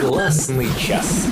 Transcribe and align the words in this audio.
Классный 0.00 0.66
час. 0.78 1.26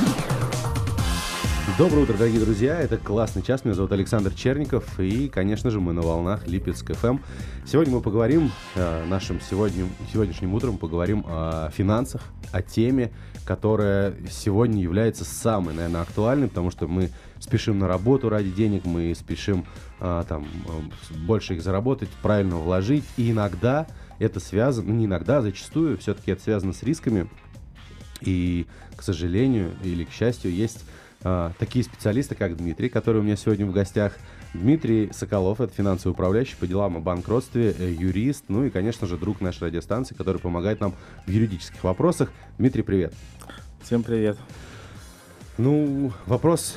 Доброе 1.78 2.02
утро, 2.02 2.12
дорогие 2.12 2.40
друзья. 2.40 2.78
Это 2.78 2.98
классный 2.98 3.42
час. 3.42 3.64
Меня 3.64 3.74
зовут 3.74 3.92
Александр 3.92 4.34
Черников. 4.34 5.00
И, 5.00 5.28
конечно 5.28 5.70
же, 5.70 5.80
мы 5.80 5.94
на 5.94 6.02
волнах 6.02 6.46
Липецк 6.46 6.92
ФМ. 6.92 7.16
Сегодня 7.64 7.94
мы 7.94 8.02
поговорим, 8.02 8.52
э, 8.74 9.06
нашим 9.06 9.40
сегодня, 9.40 9.86
сегодняшним 10.12 10.52
утром 10.52 10.76
поговорим 10.76 11.24
о 11.26 11.70
финансах, 11.70 12.20
о 12.52 12.60
теме, 12.60 13.10
которая 13.46 14.14
сегодня 14.30 14.82
является 14.82 15.24
самой, 15.24 15.74
наверное, 15.74 16.02
актуальной, 16.02 16.48
потому 16.48 16.70
что 16.70 16.88
мы 16.88 17.08
спешим 17.38 17.78
на 17.78 17.88
работу 17.88 18.28
ради 18.28 18.50
денег, 18.50 18.84
мы 18.84 19.14
спешим 19.14 19.64
э, 20.00 20.24
там 20.28 20.44
э, 20.44 21.16
больше 21.26 21.54
их 21.54 21.62
заработать, 21.62 22.10
правильно 22.20 22.56
вложить. 22.56 23.04
И 23.16 23.30
иногда 23.30 23.86
это 24.18 24.40
связано, 24.40 24.88
ну 24.88 24.94
не 24.94 25.06
иногда, 25.06 25.38
а 25.38 25.42
зачастую 25.42 25.96
все-таки 25.96 26.32
это 26.32 26.42
связано 26.42 26.74
с 26.74 26.82
рисками. 26.82 27.30
И, 28.20 28.66
к 28.96 29.02
сожалению 29.02 29.72
или 29.82 30.04
к 30.04 30.10
счастью, 30.10 30.52
есть 30.52 30.84
а, 31.24 31.52
такие 31.58 31.84
специалисты, 31.84 32.34
как 32.34 32.56
Дмитрий, 32.56 32.88
который 32.88 33.20
у 33.20 33.24
меня 33.24 33.36
сегодня 33.36 33.66
в 33.66 33.72
гостях. 33.72 34.12
Дмитрий 34.54 35.10
Соколов, 35.12 35.60
это 35.60 35.74
финансовый 35.74 36.12
управляющий 36.12 36.56
по 36.56 36.66
делам 36.66 36.96
о 36.96 37.00
банкротстве, 37.00 37.74
э, 37.76 37.92
юрист, 37.92 38.44
ну 38.48 38.64
и, 38.64 38.70
конечно 38.70 39.06
же, 39.06 39.18
друг 39.18 39.40
нашей 39.40 39.64
радиостанции, 39.64 40.14
который 40.14 40.40
помогает 40.40 40.80
нам 40.80 40.94
в 41.26 41.30
юридических 41.30 41.82
вопросах. 41.84 42.32
Дмитрий, 42.56 42.82
привет. 42.82 43.12
Всем 43.82 44.02
привет. 44.02 44.38
Ну, 45.58 46.12
вопрос 46.26 46.76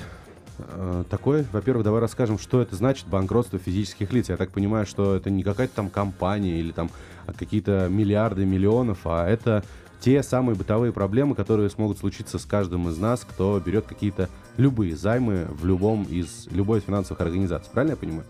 э, 0.58 1.04
такой. 1.10 1.46
Во-первых, 1.52 1.86
давай 1.86 2.02
расскажем, 2.02 2.40
что 2.40 2.62
это 2.62 2.76
значит 2.76 3.08
банкротство 3.08 3.60
физических 3.60 4.12
лиц. 4.12 4.30
Я 4.30 4.38
так 4.38 4.50
понимаю, 4.52 4.86
что 4.86 5.16
это 5.16 5.30
не 5.30 5.44
какая-то 5.44 5.76
там 5.76 5.90
компания 5.90 6.60
или 6.60 6.72
там 6.72 6.90
какие-то 7.38 7.88
миллиарды 7.90 8.44
миллионов, 8.46 9.02
а 9.06 9.30
это 9.30 9.64
те 10.02 10.24
самые 10.24 10.56
бытовые 10.56 10.92
проблемы, 10.92 11.36
которые 11.36 11.70
смогут 11.70 12.00
случиться 12.00 12.40
с 12.40 12.46
каждым 12.46 12.90
из 12.90 12.98
нас, 12.98 13.22
кто 13.24 13.60
берет 13.60 13.86
какие-то 13.86 14.30
любые 14.58 14.96
займы 14.96 15.48
в 15.50 15.66
любом 15.66 16.04
из 16.04 16.48
любой 16.48 16.80
из 16.80 16.84
финансовых 16.84 17.22
организаций. 17.22 17.70
Правильно 17.72 17.92
я 17.94 17.98
понимаю? 17.98 18.26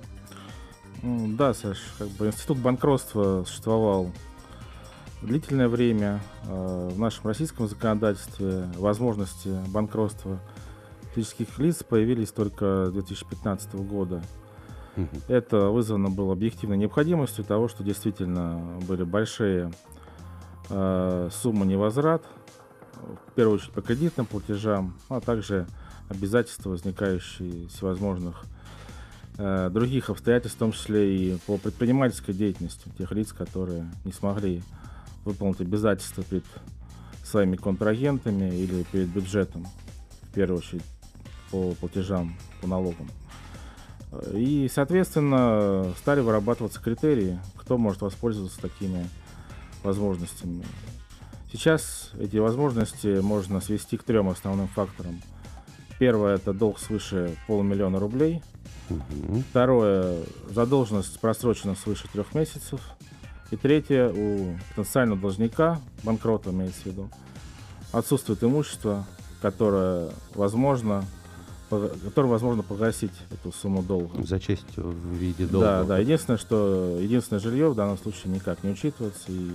Да, 1.38 1.54
Саш, 1.54 1.80
как 1.98 2.10
бы 2.10 2.28
институт 2.28 2.60
банкротства 2.60 3.44
существовал 3.48 4.12
длительное 5.22 5.70
время. 5.70 6.20
А, 6.46 6.90
в 6.90 7.00
нашем 7.00 7.28
российском 7.28 7.68
законодательстве 7.68 8.66
возможности 8.78 9.50
банкротства 9.70 10.40
физических 11.16 11.58
лиц 11.58 11.84
появились 11.84 12.32
только 12.32 12.88
с 12.88 12.92
2015 12.92 13.76
года. 13.76 14.22
Это 15.30 15.70
вызвано 15.70 16.10
было 16.10 16.34
объективной 16.34 16.78
необходимостью 16.78 17.46
того, 17.46 17.70
что 17.70 17.82
действительно 17.82 18.78
были 18.88 19.04
большие 19.04 19.72
э, 20.72 21.30
суммы 21.32 21.66
невозврат, 21.66 22.24
в 23.28 23.34
первую 23.34 23.58
очередь 23.58 23.74
по 23.74 23.82
кредитным 23.82 24.26
платежам, 24.26 24.98
а 25.10 25.20
также 25.20 25.68
обязательства, 26.10 26.70
возникающие 26.70 27.68
всевозможных 27.68 28.44
э, 29.38 29.70
других 29.72 30.10
обстоятельств, 30.10 30.58
в 30.58 30.60
том 30.60 30.72
числе 30.72 31.16
и 31.16 31.38
по 31.46 31.58
предпринимательской 31.58 32.34
деятельности 32.34 32.90
тех 32.98 33.12
лиц, 33.12 33.34
которые 33.34 33.92
не 34.06 34.12
смогли 34.12 34.64
выполнить 35.26 35.62
обязательства 35.62 36.24
перед 36.24 36.46
своими 37.24 37.56
контрагентами 37.56 38.54
или 38.56 38.84
перед 38.92 39.10
бюджетом, 39.10 39.68
в 40.24 40.34
первую 40.34 40.60
очередь 40.60 40.84
по 41.52 41.74
платежам, 41.76 42.36
по 42.62 42.68
налогам. 42.68 43.10
И, 44.34 44.70
соответственно, 44.74 45.94
стали 45.98 46.20
вырабатываться 46.20 46.82
критерии, 46.82 47.40
кто 47.56 47.78
может 47.78 48.02
воспользоваться 48.02 48.60
такими 48.60 49.08
возможностями. 49.84 50.66
Сейчас 51.52 52.12
эти 52.20 52.38
возможности 52.38 53.20
можно 53.20 53.60
свести 53.60 53.98
к 53.98 54.04
трем 54.04 54.30
основным 54.30 54.68
факторам. 54.68 55.22
Первое– 56.00 56.36
это 56.36 56.54
долг 56.54 56.80
свыше 56.80 57.36
полумиллиона 57.48 58.00
рублей. 58.00 58.42
Угу. 58.90 59.44
Второе– 59.50 60.24
задолженность 60.50 61.20
просрочена 61.20 61.76
свыше 61.76 62.08
трех 62.08 62.34
месяцев. 62.34 62.82
И 63.52 63.58
третье– 63.58 64.10
у 64.16 64.58
потенциального 64.70 65.20
должника, 65.20 65.80
банкрота 66.04 66.52
имеется 66.52 66.84
в 66.84 66.86
виду, 66.86 67.10
отсутствует 67.92 68.44
имущество, 68.44 69.06
которое 69.42 70.12
возможно 70.34 71.04
которым 71.80 72.30
возможно 72.30 72.64
погасить 72.64 73.12
эту 73.32 73.52
сумму 73.52 73.82
долга. 73.82 74.24
За 74.24 74.40
честь 74.40 74.76
в 74.76 75.14
виде 75.14 75.46
долга. 75.46 75.68
Да, 75.68 75.84
да. 75.84 75.98
Единственное, 76.00 76.38
что 76.38 76.98
единственное 77.00 77.40
жилье 77.40 77.70
в 77.70 77.76
данном 77.76 77.98
случае 77.98 78.34
никак 78.34 78.64
не 78.64 78.72
учитывается, 78.72 79.32
и 79.32 79.52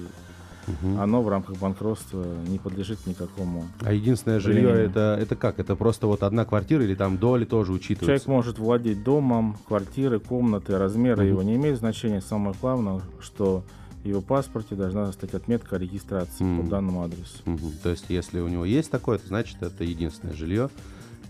угу. 0.66 1.00
оно 1.00 1.22
в 1.22 1.28
рамках 1.28 1.56
банкротства 1.59 2.25
не 2.49 2.59
подлежит 2.59 3.06
никакому. 3.06 3.65
А 3.81 3.93
единственное 3.93 4.41
жилье 4.41 4.71
это, 4.71 5.19
это 5.21 5.37
как? 5.37 5.59
Это 5.59 5.76
просто 5.76 6.06
вот 6.06 6.22
одна 6.22 6.44
квартира 6.44 6.82
или 6.84 6.94
там 6.94 7.19
доли 7.19 7.44
тоже 7.44 7.72
учитываются? 7.72 8.06
Человек 8.06 8.26
может 8.26 8.59
владеть 8.59 9.03
домом, 9.03 9.56
квартиры, 9.66 10.21
комнаты, 10.21 10.78
размеры 10.78 11.22
угу. 11.22 11.28
его 11.28 11.43
не 11.43 11.56
имеют 11.56 11.78
значения. 11.78 12.21
Самое 12.21 12.55
главное, 12.60 13.00
что 13.21 13.65
в 14.03 14.09
его 14.09 14.21
паспорте 14.21 14.76
должна 14.76 15.10
стать 15.12 15.34
отметка 15.34 15.76
о 15.76 15.78
регистрации 15.81 16.44
mm. 16.44 16.62
по 16.62 16.71
данному 16.71 17.03
адресу. 17.03 17.43
Mm-hmm. 17.44 17.72
То 17.82 17.91
есть, 17.91 18.05
если 18.09 18.38
у 18.38 18.47
него 18.47 18.65
есть 18.65 18.88
такое, 18.88 19.19
то 19.19 19.26
значит 19.26 19.60
это 19.62 19.82
единственное 19.82 20.32
жилье 20.37 20.71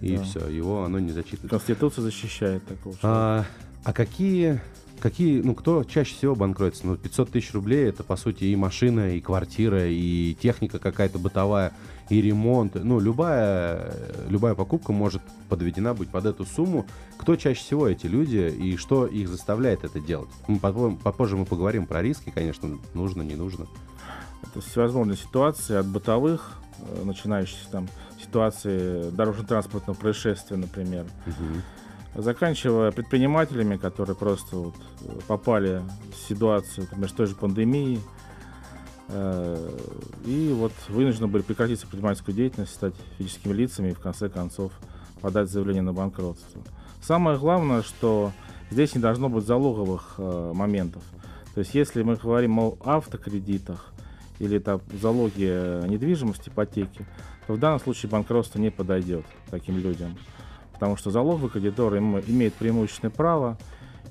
и 0.01 0.17
да. 0.17 0.23
все, 0.23 0.49
его 0.49 0.85
оно 0.85 0.99
не 0.99 1.13
зачитывает. 1.13 1.51
Конституция 1.51 2.03
защищает 2.03 2.65
такого. 2.67 2.97
А, 3.03 3.45
а 3.85 3.93
какие, 3.93 4.61
какие, 5.01 5.41
ну, 5.41 5.55
кто 5.55 5.85
чаще 5.85 6.15
всего 6.15 6.35
банкротится? 6.35 6.87
Ну, 6.87 6.97
500 6.97 7.31
тысяч 7.31 7.53
рублей 7.55 7.89
это, 7.89 8.03
по 8.03 8.17
сути, 8.17 8.45
и 8.45 8.57
машина, 8.57 9.15
и 9.15 9.21
квартира, 9.21 9.87
и 9.89 10.35
техника 10.41 10.79
какая-то 10.79 11.19
бытовая, 11.19 11.73
и 12.09 12.21
ремонт. 12.21 12.75
Ну, 12.75 13.01
любая, 13.01 13.95
любая 14.29 14.55
покупка 14.55 14.93
может 14.93 15.23
подведена 15.49 15.95
быть 15.95 16.11
под 16.11 16.27
эту 16.27 16.45
сумму. 16.45 16.87
Кто 17.17 17.37
чаще 17.37 17.61
всего 17.61 17.89
эти 17.89 18.07
люди 18.07 18.53
и 18.57 18.77
что 18.77 19.07
их 19.07 19.29
заставляет 19.29 19.85
это 19.85 20.01
делать? 20.01 20.31
Мы 20.47 20.59
потом, 20.59 20.97
попозже 20.97 21.37
мы 21.37 21.47
поговорим 21.47 21.87
про 21.87 22.03
риски, 22.03 22.31
конечно, 22.35 22.79
нужно, 22.95 23.23
не 23.23 23.35
нужно. 23.35 23.67
Это 24.43 24.61
всевозможные 24.61 25.17
ситуации 25.17 25.77
от 25.77 25.87
бытовых, 25.87 26.53
э, 26.79 27.05
начинающихся 27.05 27.69
там 27.71 27.89
ситуации 28.27 29.11
дорожно-транспортного 29.11 29.97
происшествия, 29.97 30.57
например. 30.57 31.07
Угу. 31.27 32.23
Заканчивая 32.23 32.93
предпринимателями, 32.93 33.77
которые 33.77 34.17
просто 34.17 34.57
вот 34.57 34.75
попали 35.27 35.83
в 36.13 36.29
ситуацию, 36.29 36.85
например, 36.85 37.11
с 37.11 37.13
той 37.13 37.27
же 37.27 37.35
пандемией, 37.35 38.01
э, 39.09 39.79
и 40.25 40.53
вот 40.55 40.73
вынуждены 40.89 41.27
были 41.27 41.43
прекратить 41.43 41.81
предпринимательскую 41.81 42.35
деятельность, 42.35 42.75
стать 42.75 42.95
физическими 43.19 43.53
лицами 43.53 43.91
и 43.91 43.95
в 43.95 44.01
конце 44.01 44.29
концов 44.29 44.73
подать 45.21 45.51
заявление 45.51 45.83
на 45.83 45.93
банкротство. 45.93 46.63
Самое 47.03 47.39
главное, 47.39 47.83
что 47.83 48.33
здесь 48.71 48.95
не 48.95 49.01
должно 49.01 49.29
быть 49.29 49.47
залоговых 49.47 50.15
э, 50.19 50.53
моментов. 50.55 51.03
То 51.55 51.61
есть 51.61 51.75
если 51.75 52.03
мы 52.03 52.17
говорим 52.17 52.59
о 52.59 52.77
автокредитах 52.85 53.93
или 54.39 54.59
там 54.59 54.81
залоге 55.01 55.83
недвижимости, 55.87 56.49
ипотеки, 56.49 57.07
то 57.47 57.55
в 57.55 57.59
данном 57.59 57.81
случае 57.81 58.11
банкротство 58.11 58.59
не 58.59 58.71
подойдет 58.71 59.25
таким 59.51 59.79
людям. 59.79 60.17
Потому 60.73 60.97
что 60.97 61.11
залоговый 61.11 61.51
кредитор 61.51 61.97
имеет 61.97 62.55
преимущественное 62.55 63.13
право, 63.13 63.57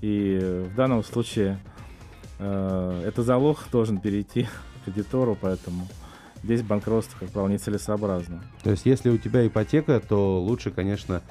и 0.02 0.66
в 0.72 0.76
данном 0.76 1.04
случае 1.04 1.60
э, 2.40 3.04
этот 3.06 3.26
залог 3.26 3.60
должен 3.72 4.00
перейти 4.00 4.44
к 4.44 4.50
кредитору, 4.86 5.38
поэтому 5.40 5.88
здесь 6.44 6.64
банкротство, 6.64 7.20
как 7.20 7.30
правило, 7.30 7.50
нецелесообразно. 7.50 8.44
То 8.64 8.72
есть, 8.72 8.86
если 8.86 9.10
у 9.10 9.18
тебя 9.18 9.46
ипотека, 9.46 10.00
то 10.00 10.42
лучше, 10.42 10.72
конечно, 10.72 11.22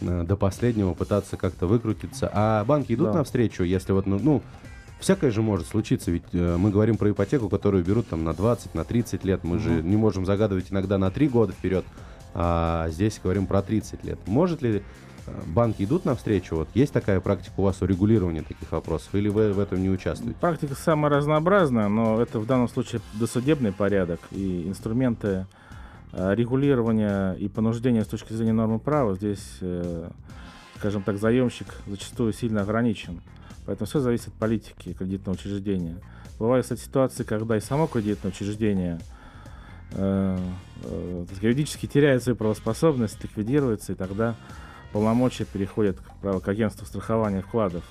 э, 0.00 0.24
до 0.24 0.36
последнего 0.36 0.94
пытаться 0.94 1.36
как-то 1.36 1.66
выкрутиться. 1.66 2.30
А 2.32 2.64
банки 2.64 2.92
идут 2.92 3.08
да. 3.08 3.18
навстречу, 3.18 3.64
если 3.64 3.92
вот, 3.92 4.06
ну, 4.06 4.18
ну 4.20 4.42
Всякое 4.98 5.30
же 5.30 5.42
может 5.42 5.66
случиться, 5.66 6.10
ведь 6.10 6.24
э, 6.32 6.56
мы 6.56 6.70
говорим 6.70 6.96
про 6.96 7.10
ипотеку, 7.10 7.48
которую 7.48 7.84
берут 7.84 8.08
там 8.08 8.24
на 8.24 8.32
20, 8.32 8.74
на 8.74 8.84
30 8.84 9.24
лет. 9.24 9.44
Мы 9.44 9.56
угу. 9.56 9.62
же 9.62 9.82
не 9.82 9.96
можем 9.96 10.24
загадывать 10.24 10.72
иногда 10.72 10.96
на 10.96 11.10
3 11.10 11.28
года 11.28 11.52
вперед, 11.52 11.84
а 12.34 12.88
здесь 12.90 13.20
говорим 13.22 13.46
про 13.46 13.62
30 13.62 14.04
лет. 14.04 14.18
Может 14.26 14.62
ли 14.62 14.82
э, 15.26 15.30
банки 15.48 15.82
идут 15.82 16.06
навстречу? 16.06 16.56
Вот 16.56 16.68
есть 16.74 16.94
такая 16.94 17.20
практика 17.20 17.54
у 17.58 17.62
вас 17.62 17.82
урегулирования 17.82 18.42
таких 18.42 18.72
вопросов, 18.72 19.14
или 19.14 19.28
вы 19.28 19.52
в 19.52 19.58
этом 19.58 19.82
не 19.82 19.90
участвуете? 19.90 20.38
Практика 20.40 20.74
самая 20.74 21.10
разнообразная, 21.10 21.88
но 21.88 22.20
это 22.20 22.40
в 22.40 22.46
данном 22.46 22.68
случае 22.68 23.02
досудебный 23.14 23.72
порядок 23.72 24.20
и 24.30 24.66
инструменты 24.66 25.46
э, 26.12 26.34
регулирования 26.34 27.34
и 27.34 27.48
понуждения 27.48 28.02
с 28.02 28.08
точки 28.08 28.32
зрения 28.32 28.54
нормы 28.54 28.78
права 28.78 29.14
здесь, 29.14 29.58
э, 29.60 30.08
скажем 30.78 31.02
так, 31.02 31.18
заемщик 31.18 31.66
зачастую 31.86 32.32
сильно 32.32 32.62
ограничен. 32.62 33.20
Поэтому 33.66 33.86
все 33.86 34.00
зависит 34.00 34.28
от 34.28 34.34
политики 34.34 34.92
кредитного 34.92 35.36
учреждения. 35.36 35.96
Бывают, 36.38 36.64
кстати, 36.64 36.80
ситуации, 36.80 37.24
когда 37.24 37.56
и 37.56 37.60
само 37.60 37.86
кредитное 37.86 38.30
учреждение 38.30 39.00
э, 39.92 40.38
э, 40.84 41.24
юридически 41.40 41.86
теряет 41.86 42.22
свою 42.22 42.36
правоспособность, 42.36 43.22
ликвидируется, 43.22 43.92
и 43.92 43.94
тогда 43.94 44.36
полномочия 44.92 45.44
переходят 45.44 45.98
к, 46.22 46.40
к 46.40 46.48
агентству 46.48 46.86
страхования 46.86 47.42
вкладов. 47.42 47.84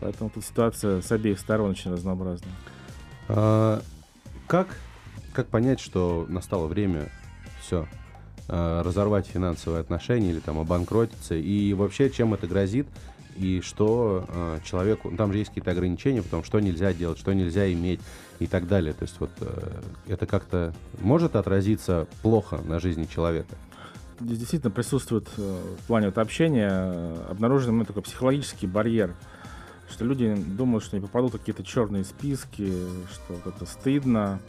Поэтому 0.00 0.30
тут 0.30 0.44
ситуация 0.44 1.00
с 1.00 1.12
обеих 1.12 1.38
сторон 1.38 1.70
очень 1.70 1.92
разнообразна. 1.92 2.48
А, 3.28 3.80
как, 4.46 4.68
как 5.32 5.46
понять, 5.46 5.80
что 5.80 6.26
настало 6.28 6.66
время 6.66 7.08
все, 7.60 7.86
э, 8.48 8.82
разорвать 8.84 9.26
финансовые 9.26 9.80
отношения 9.80 10.30
или 10.30 10.40
там 10.40 10.58
обанкротиться, 10.58 11.34
и 11.34 11.72
вообще 11.72 12.10
чем 12.10 12.34
это 12.34 12.46
грозит, 12.46 12.88
и 13.36 13.60
что 13.60 14.24
э, 14.28 14.58
человеку, 14.64 15.10
ну, 15.10 15.16
там 15.16 15.32
же 15.32 15.38
есть 15.38 15.50
какие-то 15.50 15.70
ограничения, 15.70 16.22
потом 16.22 16.44
что 16.44 16.60
нельзя 16.60 16.92
делать, 16.92 17.18
что 17.18 17.32
нельзя 17.32 17.72
иметь 17.72 18.00
и 18.38 18.46
так 18.46 18.66
далее. 18.66 18.92
То 18.92 19.04
есть 19.04 19.16
вот 19.20 19.30
э, 19.40 19.80
это 20.08 20.26
как-то 20.26 20.74
может 21.00 21.36
отразиться 21.36 22.06
плохо 22.22 22.60
на 22.64 22.80
жизни 22.80 23.04
человека. 23.04 23.54
Здесь 24.20 24.38
действительно 24.38 24.70
присутствует 24.70 25.28
э, 25.36 25.60
в 25.82 25.86
плане 25.86 26.06
вот 26.06 26.18
общения 26.18 26.70
э, 26.70 27.26
обнаружен 27.30 27.78
ну, 27.78 27.84
такой 27.84 28.02
психологический 28.02 28.66
барьер, 28.66 29.14
что 29.90 30.04
люди 30.04 30.34
думают, 30.34 30.84
что 30.84 30.96
они 30.96 31.04
попадут 31.04 31.34
в 31.34 31.38
какие-то 31.38 31.64
черные 31.64 32.04
списки, 32.04 32.72
что 33.12 33.34
вот 33.34 33.54
это 33.54 33.66
стыдно, 33.66 34.40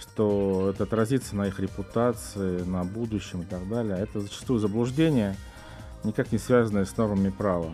что 0.00 0.70
это 0.74 0.84
отразится 0.84 1.36
на 1.36 1.46
их 1.46 1.60
репутации, 1.60 2.62
на 2.62 2.84
будущем 2.84 3.42
и 3.42 3.44
так 3.44 3.68
далее. 3.68 3.98
Это 3.98 4.20
зачастую 4.20 4.58
заблуждение, 4.58 5.36
никак 6.04 6.32
не 6.32 6.38
связанное 6.38 6.84
с 6.84 6.96
нормами 6.96 7.30
права. 7.30 7.72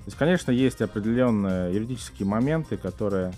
То 0.00 0.06
есть, 0.06 0.16
конечно, 0.16 0.50
есть 0.50 0.80
определенные 0.80 1.74
юридические 1.74 2.26
моменты, 2.26 2.78
которые 2.78 3.32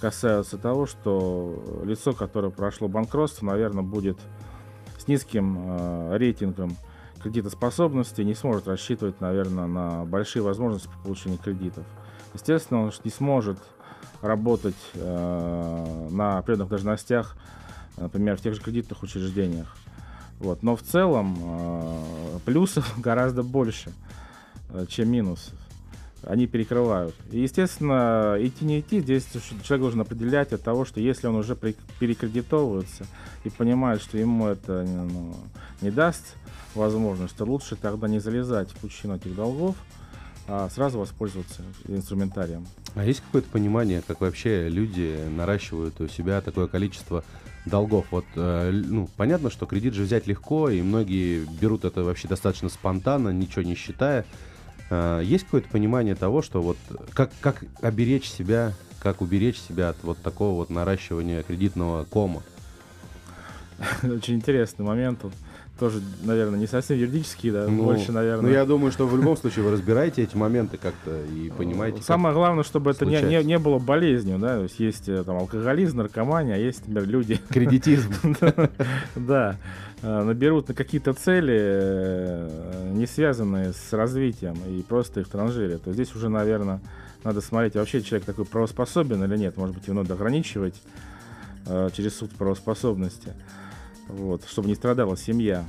касаются 0.00 0.58
того, 0.58 0.84
что 0.84 1.82
лицо, 1.84 2.12
которое 2.12 2.50
прошло 2.50 2.88
банкротство, 2.88 3.46
наверное, 3.46 3.82
будет 3.82 4.18
с 4.98 5.08
низким 5.08 5.58
э, 5.58 6.16
рейтингом 6.18 6.76
кредитоспособности, 7.22 8.20
не 8.20 8.34
сможет 8.34 8.68
рассчитывать, 8.68 9.22
наверное, 9.22 9.66
на 9.66 10.04
большие 10.04 10.42
возможности 10.42 10.88
по 10.88 11.04
получению 11.04 11.38
кредитов. 11.38 11.86
Естественно, 12.34 12.82
он 12.82 12.92
не 13.02 13.10
сможет 13.10 13.58
работать 14.20 14.76
э, 14.92 16.08
на 16.10 16.36
определенных 16.36 16.68
должностях, 16.68 17.34
например, 17.96 18.36
в 18.36 18.42
тех 18.42 18.54
же 18.54 18.60
кредитных 18.60 19.02
учреждениях. 19.02 19.74
Вот. 20.38 20.62
Но 20.62 20.76
в 20.76 20.82
целом 20.82 21.34
э, 21.40 22.38
плюсов 22.44 22.92
гораздо 22.98 23.42
больше, 23.42 23.90
э, 24.68 24.84
чем 24.86 25.10
минусов 25.10 25.54
они 26.26 26.46
перекрывают. 26.46 27.14
И, 27.30 27.40
естественно, 27.40 28.36
идти 28.38 28.64
не 28.64 28.80
идти, 28.80 29.00
здесь 29.00 29.26
человек 29.62 29.80
должен 29.80 30.00
определять 30.00 30.52
от 30.52 30.62
того, 30.62 30.84
что 30.84 31.00
если 31.00 31.26
он 31.26 31.36
уже 31.36 31.56
перекредитовывается 31.56 33.06
и 33.44 33.50
понимает, 33.50 34.00
что 34.02 34.18
ему 34.18 34.46
это 34.46 34.84
ну, 34.84 35.36
не 35.80 35.90
даст 35.90 36.36
возможность, 36.74 37.36
то 37.36 37.44
лучше 37.44 37.76
тогда 37.76 38.08
не 38.08 38.18
залезать 38.18 38.70
в 38.70 38.76
пучину 38.76 39.16
этих 39.16 39.34
долгов, 39.34 39.76
а 40.46 40.68
сразу 40.68 40.98
воспользоваться 40.98 41.62
инструментарием. 41.88 42.66
А 42.94 43.04
есть 43.04 43.20
какое-то 43.20 43.48
понимание, 43.50 44.02
как 44.06 44.20
вообще 44.20 44.68
люди 44.68 45.18
наращивают 45.30 46.00
у 46.00 46.08
себя 46.08 46.40
такое 46.40 46.66
количество 46.66 47.24
долгов? 47.64 48.06
Вот, 48.10 48.26
э, 48.36 48.70
ну, 48.70 49.08
понятно, 49.16 49.50
что 49.50 49.66
кредит 49.66 49.94
же 49.94 50.02
взять 50.02 50.26
легко, 50.26 50.68
и 50.68 50.82
многие 50.82 51.44
берут 51.60 51.84
это 51.84 52.04
вообще 52.04 52.28
достаточно 52.28 52.68
спонтанно, 52.68 53.30
ничего 53.30 53.62
не 53.62 53.74
считая. 53.74 54.24
Э, 54.94 55.20
есть 55.24 55.44
какое-то 55.44 55.68
понимание 55.68 56.14
того, 56.14 56.42
что 56.42 56.62
вот 56.62 56.76
как, 57.12 57.30
как 57.40 57.64
оберечь 57.82 58.28
себя, 58.28 58.72
как 59.00 59.20
уберечь 59.20 59.58
себя 59.58 59.90
от 59.90 59.96
вот 60.02 60.18
такого 60.18 60.54
вот 60.54 60.70
наращивания 60.70 61.42
кредитного 61.42 62.04
кома? 62.04 62.42
Очень 64.02 64.36
интересный 64.36 64.84
момент. 64.84 65.20
Тоже, 65.78 66.00
наверное, 66.22 66.56
не 66.56 66.68
совсем 66.68 66.96
юридический, 66.96 67.50
да, 67.50 67.66
ну, 67.66 67.82
больше, 67.82 68.12
наверное. 68.12 68.42
Ну, 68.42 68.48
я 68.48 68.64
думаю, 68.64 68.92
что 68.92 69.08
в 69.08 69.16
любом 69.16 69.36
случае 69.36 69.64
вы 69.64 69.72
разбираете 69.72 70.22
эти 70.22 70.36
моменты 70.36 70.76
как-то 70.76 71.20
и 71.24 71.50
понимаете. 71.50 72.00
Самое 72.00 72.32
главное, 72.32 72.62
чтобы 72.62 72.92
это 72.92 73.04
не, 73.04 73.20
не, 73.22 73.42
не 73.42 73.58
было 73.58 73.80
болезнью, 73.80 74.38
да, 74.38 74.54
то 74.54 74.62
есть 74.62 74.78
есть 74.78 75.08
э, 75.08 75.24
там 75.24 75.36
алкоголизм, 75.36 75.98
наркомания, 75.98 76.54
а 76.54 76.58
есть, 76.58 76.86
например, 76.86 77.08
люди... 77.08 77.40
Кредитизм. 77.48 78.12
Да, 79.16 79.56
э, 80.02 80.22
наберут 80.22 80.68
на 80.68 80.74
какие-то 80.74 81.12
цели, 81.12 81.58
э, 81.58 82.90
не 82.94 83.06
связанные 83.06 83.72
с 83.72 83.92
развитием, 83.92 84.54
и 84.68 84.82
просто 84.82 85.20
их 85.20 85.28
транжирят. 85.28 85.82
То 85.82 85.92
здесь 85.92 86.14
уже, 86.14 86.28
наверное, 86.28 86.80
надо 87.24 87.40
смотреть, 87.40 87.74
вообще 87.74 88.00
человек 88.00 88.24
такой 88.24 88.44
правоспособен 88.44 89.24
или 89.24 89.36
нет. 89.36 89.56
Может 89.56 89.74
быть, 89.74 89.88
его 89.88 89.96
надо 89.96 90.14
ограничивать 90.14 90.80
через 91.94 92.18
суд 92.18 92.30
правоспособности 92.32 93.32
вот, 94.08 94.44
чтобы 94.46 94.68
не 94.68 94.74
страдала 94.74 95.16
семья. 95.16 95.64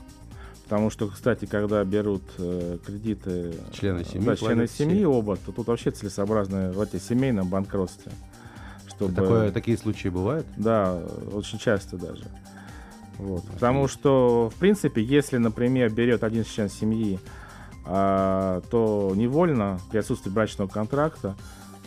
Потому 0.63 0.89
что, 0.89 1.07
кстати, 1.07 1.45
когда 1.45 1.83
берут 1.83 2.23
э, 2.39 2.79
кредиты 2.83 3.53
члены 3.71 4.03
семьи, 4.03 4.25
да, 4.25 4.35
члены 4.35 4.67
семьи 4.67 4.97
все. 4.97 5.07
оба, 5.07 5.37
то 5.37 5.51
тут 5.51 5.67
вообще 5.67 5.91
целесообразно 5.91 6.71
в 6.71 6.81
этой 6.81 6.99
семейном 6.99 7.47
банкротстве. 7.47 8.11
Чтобы... 8.87 9.13
Такое, 9.13 9.51
такие 9.51 9.77
случаи 9.77 10.07
бывают? 10.07 10.47
Да, 10.57 10.99
очень 11.33 11.59
часто 11.59 11.97
даже. 11.97 12.23
Вот. 13.17 13.43
Потому 13.45 13.87
что, 13.87 14.51
в 14.53 14.59
принципе, 14.59 15.03
если, 15.03 15.37
например, 15.37 15.91
берет 15.91 16.23
один 16.23 16.43
член 16.43 16.69
семьи, 16.69 17.19
а, 17.85 18.61
то 18.71 19.13
невольно 19.15 19.79
при 19.91 19.99
отсутствии 19.99 20.31
брачного 20.31 20.67
контракта 20.67 21.35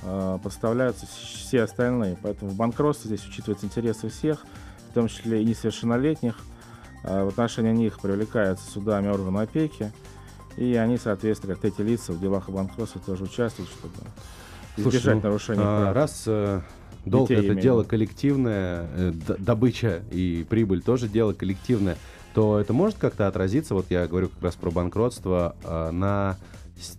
а, 0.03 0.39
поставляются 0.39 1.07
все 1.07 1.63
остальные. 1.63 2.17
Поэтому 2.23 2.53
в 2.53 2.57
банкротстве 2.57 3.17
здесь 3.17 3.27
учитываются 3.27 3.67
интересы 3.67 4.09
всех, 4.09 4.45
в 4.89 4.95
том 4.95 5.09
числе 5.09 5.43
и 5.43 5.45
несовершеннолетних. 5.45 6.35
А, 7.05 7.25
в 7.25 7.29
отношении 7.29 7.73
них 7.73 8.01
привлекаются 8.01 8.71
судами 8.71 9.09
органы 9.09 9.41
опеки, 9.41 9.93
и 10.57 10.75
они, 10.75 10.99
соответственно, 10.99 11.55
как 11.55 11.65
эти 11.65 11.81
лица 11.83 12.13
в 12.13 12.21
делах 12.21 12.49
о 12.49 12.53
банкротстве 12.53 13.01
тоже 13.05 13.25
участвуют, 13.25 13.71
чтобы 13.71 13.95
избежать 14.77 15.03
Слушай, 15.03 15.15
ну, 15.15 15.21
нарушения 15.23 15.63
а, 15.63 15.83
прав. 15.83 15.95
Раз 15.95 16.25
э, 16.27 16.61
долг 17.05 17.31
это 17.31 17.47
имею. 17.47 17.61
дело 17.61 17.83
коллективное, 17.85 18.89
э, 18.95 19.13
добыча 19.39 20.03
и 20.11 20.45
прибыль 20.49 20.83
тоже 20.83 21.09
дело 21.09 21.33
коллективное, 21.33 21.97
то 22.35 22.59
это 22.59 22.73
может 22.73 22.99
как-то 22.99 23.27
отразиться, 23.27 23.75
вот 23.75 23.87
я 23.91 24.07
говорю 24.07 24.29
как 24.29 24.43
раз 24.43 24.57
про 24.57 24.71
банкротство, 24.71 25.57
э, 25.65 25.91
на, 25.91 26.37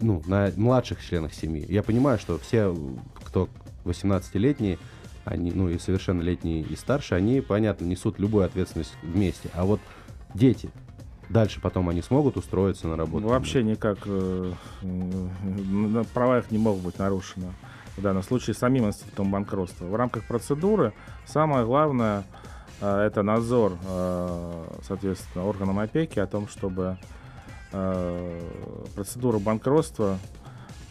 ну, 0.01 0.21
на 0.25 0.51
младших 0.55 1.03
членах 1.03 1.33
семьи. 1.33 1.65
Я 1.67 1.83
понимаю, 1.83 2.19
что 2.19 2.37
все, 2.37 2.75
кто 3.23 3.49
18-летние, 3.85 4.77
они, 5.29 5.51
ну 5.51 5.69
и 5.69 5.77
совершеннолетние 5.77 6.61
и 6.61 6.75
старше, 6.75 7.13
они, 7.13 7.39
понятно, 7.41 7.85
несут 7.85 8.17
любую 8.19 8.45
ответственность 8.45 8.95
вместе. 9.03 9.49
А 9.53 9.63
вот 9.63 9.79
дети, 10.33 10.71
дальше 11.29 11.61
потом 11.61 11.87
они 11.89 12.01
смогут 12.01 12.35
устроиться 12.35 12.87
на 12.87 12.97
работу? 12.97 13.27
Вообще 13.27 13.61
никак. 13.61 13.99
Э, 14.05 14.51
права 16.13 16.39
их 16.39 16.49
не 16.49 16.57
могут 16.57 16.83
быть 16.83 16.97
нарушены. 16.97 17.53
В 17.95 18.01
данном 18.01 18.23
случае 18.23 18.55
самим 18.55 18.87
институтом 18.87 19.29
банкротства. 19.29 19.85
В 19.85 19.95
рамках 19.95 20.25
процедуры 20.25 20.93
самое 21.27 21.63
главное 21.63 22.23
э, 22.81 22.99
это 23.05 23.21
надзор, 23.21 23.77
э, 23.87 24.77
соответственно, 24.87 25.45
органам 25.45 25.79
опеки 25.79 26.19
о 26.19 26.27
том, 26.27 26.47
чтобы 26.47 26.97
процедура 28.95 29.37
банкротства 29.37 30.17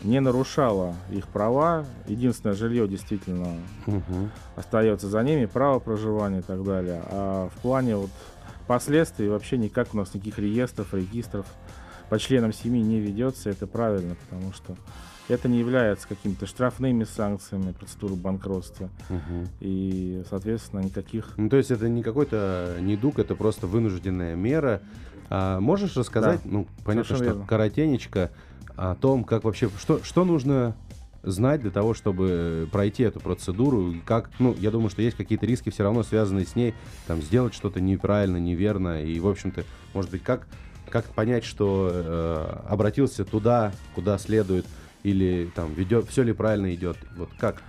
не 0.02 0.20
нарушала 0.20 0.94
их 1.10 1.26
права. 1.28 1.84
Единственное, 2.06 2.54
жилье 2.54 2.86
действительно 2.88 3.48
угу. 3.86 4.28
остается 4.56 5.08
за 5.08 5.22
ними, 5.22 5.46
право 5.46 5.78
проживания 5.78 6.40
и 6.40 6.42
так 6.42 6.62
далее. 6.62 7.02
А 7.06 7.48
в 7.48 7.60
плане 7.60 7.96
вот 7.96 8.10
последствий 8.66 9.28
вообще 9.28 9.58
никак 9.58 9.94
у 9.94 9.96
нас 9.96 10.14
никаких 10.14 10.38
реестров, 10.38 10.94
регистров 10.94 11.46
по 12.08 12.18
членам 12.18 12.52
семьи 12.52 12.82
не 12.82 13.00
ведется. 13.00 13.50
Это 13.50 13.66
правильно, 13.66 14.16
потому 14.28 14.52
что 14.52 14.76
это 15.28 15.48
не 15.48 15.58
является 15.58 16.08
какими-то 16.08 16.46
штрафными 16.46 17.04
санкциями 17.04 17.72
процедуры 17.72 18.14
банкротства. 18.14 18.88
Угу. 19.10 19.48
И, 19.60 20.22
соответственно, 20.30 20.80
никаких... 20.80 21.34
Ну, 21.36 21.48
то 21.48 21.56
есть 21.56 21.70
это 21.70 21.88
не 21.88 22.02
какой-то 22.02 22.76
недуг, 22.80 23.18
это 23.18 23.34
просто 23.34 23.66
вынужденная 23.66 24.36
мера. 24.36 24.80
А 25.30 25.60
можешь 25.60 25.96
рассказать, 25.96 26.40
да, 26.44 26.50
ну, 26.50 26.66
понятно, 26.84 27.16
что 27.16 27.24
верно. 27.24 27.44
коротенечко, 27.46 28.30
о 28.78 28.94
том, 28.94 29.24
как 29.24 29.42
вообще, 29.42 29.68
что, 29.78 30.02
что 30.04 30.24
нужно 30.24 30.76
знать 31.24 31.60
для 31.60 31.72
того, 31.72 31.94
чтобы 31.94 32.68
пройти 32.70 33.02
эту 33.02 33.18
процедуру, 33.18 33.90
и 33.90 33.98
как, 33.98 34.30
ну, 34.38 34.54
я 34.58 34.70
думаю, 34.70 34.88
что 34.88 35.02
есть 35.02 35.16
какие-то 35.16 35.46
риски 35.46 35.70
все 35.70 35.82
равно 35.82 36.04
связанные 36.04 36.46
с 36.46 36.54
ней, 36.54 36.74
там, 37.08 37.20
сделать 37.20 37.54
что-то 37.54 37.80
неправильно, 37.80 38.36
неверно, 38.36 39.02
и, 39.02 39.18
в 39.18 39.26
общем-то, 39.26 39.64
может 39.94 40.12
быть, 40.12 40.22
как, 40.22 40.46
как 40.88 41.04
понять, 41.06 41.44
что 41.44 41.90
э, 41.92 42.60
обратился 42.68 43.24
туда, 43.24 43.72
куда 43.96 44.16
следует, 44.16 44.64
или 45.02 45.50
там 45.56 45.74
ведет, 45.74 46.08
все 46.08 46.22
ли 46.22 46.32
правильно 46.32 46.72
идет, 46.72 46.96
вот 47.16 47.30
как? 47.36 47.62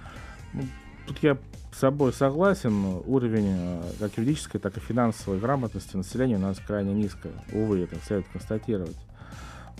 Ну, 0.53 0.61
тут 1.07 1.17
я 1.23 1.39
с 1.73 1.79
собой 1.79 2.13
согласен, 2.13 3.01
уровень 3.07 3.47
э, 3.49 3.81
как 3.97 4.15
юридической, 4.17 4.59
так 4.59 4.77
и 4.77 4.79
финансовой 4.79 5.39
грамотности 5.39 5.97
населения 5.97 6.35
у 6.35 6.39
нас 6.39 6.59
крайне 6.59 6.93
низкая, 6.93 7.33
увы, 7.51 7.79
это 7.79 7.95
следует 8.05 8.27
констатировать. 8.27 8.97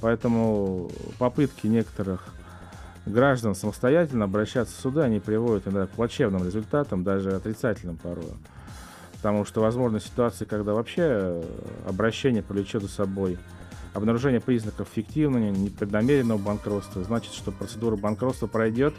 Поэтому 0.01 0.89
попытки 1.17 1.67
некоторых 1.67 2.25
граждан 3.05 3.55
самостоятельно 3.55 4.25
обращаться 4.25 4.75
в 4.75 4.79
суды, 4.79 5.01
они 5.01 5.19
приводят 5.19 5.67
иногда 5.67 5.87
к 5.87 5.91
плачевным 5.91 6.45
результатам, 6.45 7.03
даже 7.03 7.31
отрицательным 7.35 7.97
порой. 7.97 8.31
Потому 9.13 9.43
что 9.45 9.61
возможны 9.61 9.99
ситуации, 9.99 10.45
когда 10.45 10.73
вообще 10.73 11.43
обращение 11.85 12.41
повлечет 12.41 12.83
за 12.83 12.89
собой 12.89 13.37
обнаружение 13.93 14.39
признаков 14.39 14.87
фиктивного, 14.93 15.43
непреднамеренного 15.43 16.37
банкротства. 16.37 17.03
Значит, 17.03 17.33
что 17.33 17.51
процедура 17.51 17.95
банкротства 17.95 18.47
пройдет, 18.47 18.93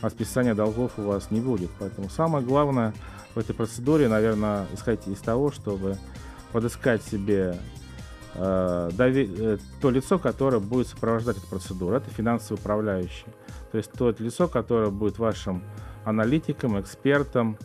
а 0.00 0.10
списания 0.10 0.54
долгов 0.54 0.92
у 0.98 1.02
вас 1.02 1.30
не 1.30 1.40
будет. 1.40 1.70
Поэтому 1.78 2.10
самое 2.10 2.44
главное 2.44 2.92
в 3.34 3.38
этой 3.38 3.54
процедуре, 3.54 4.08
наверное, 4.08 4.66
исходить 4.74 5.06
из 5.06 5.20
того, 5.20 5.52
чтобы 5.52 5.96
подыскать 6.52 7.02
себе 7.02 7.36
э, 7.36 7.54
э, 7.54 7.81
то 8.34 9.90
лицо, 9.90 10.18
которое 10.18 10.58
будет 10.58 10.88
сопровождать 10.88 11.36
эту 11.36 11.46
процедуру. 11.46 11.96
Это 11.96 12.10
финансовый 12.10 12.58
управляющий. 12.58 13.26
То 13.70 13.78
есть 13.78 13.92
то 13.92 14.14
лицо, 14.18 14.48
которое 14.48 14.90
будет 14.90 15.18
вашим 15.18 15.62
аналитиком, 16.04 16.80
экспертом, 16.80 17.56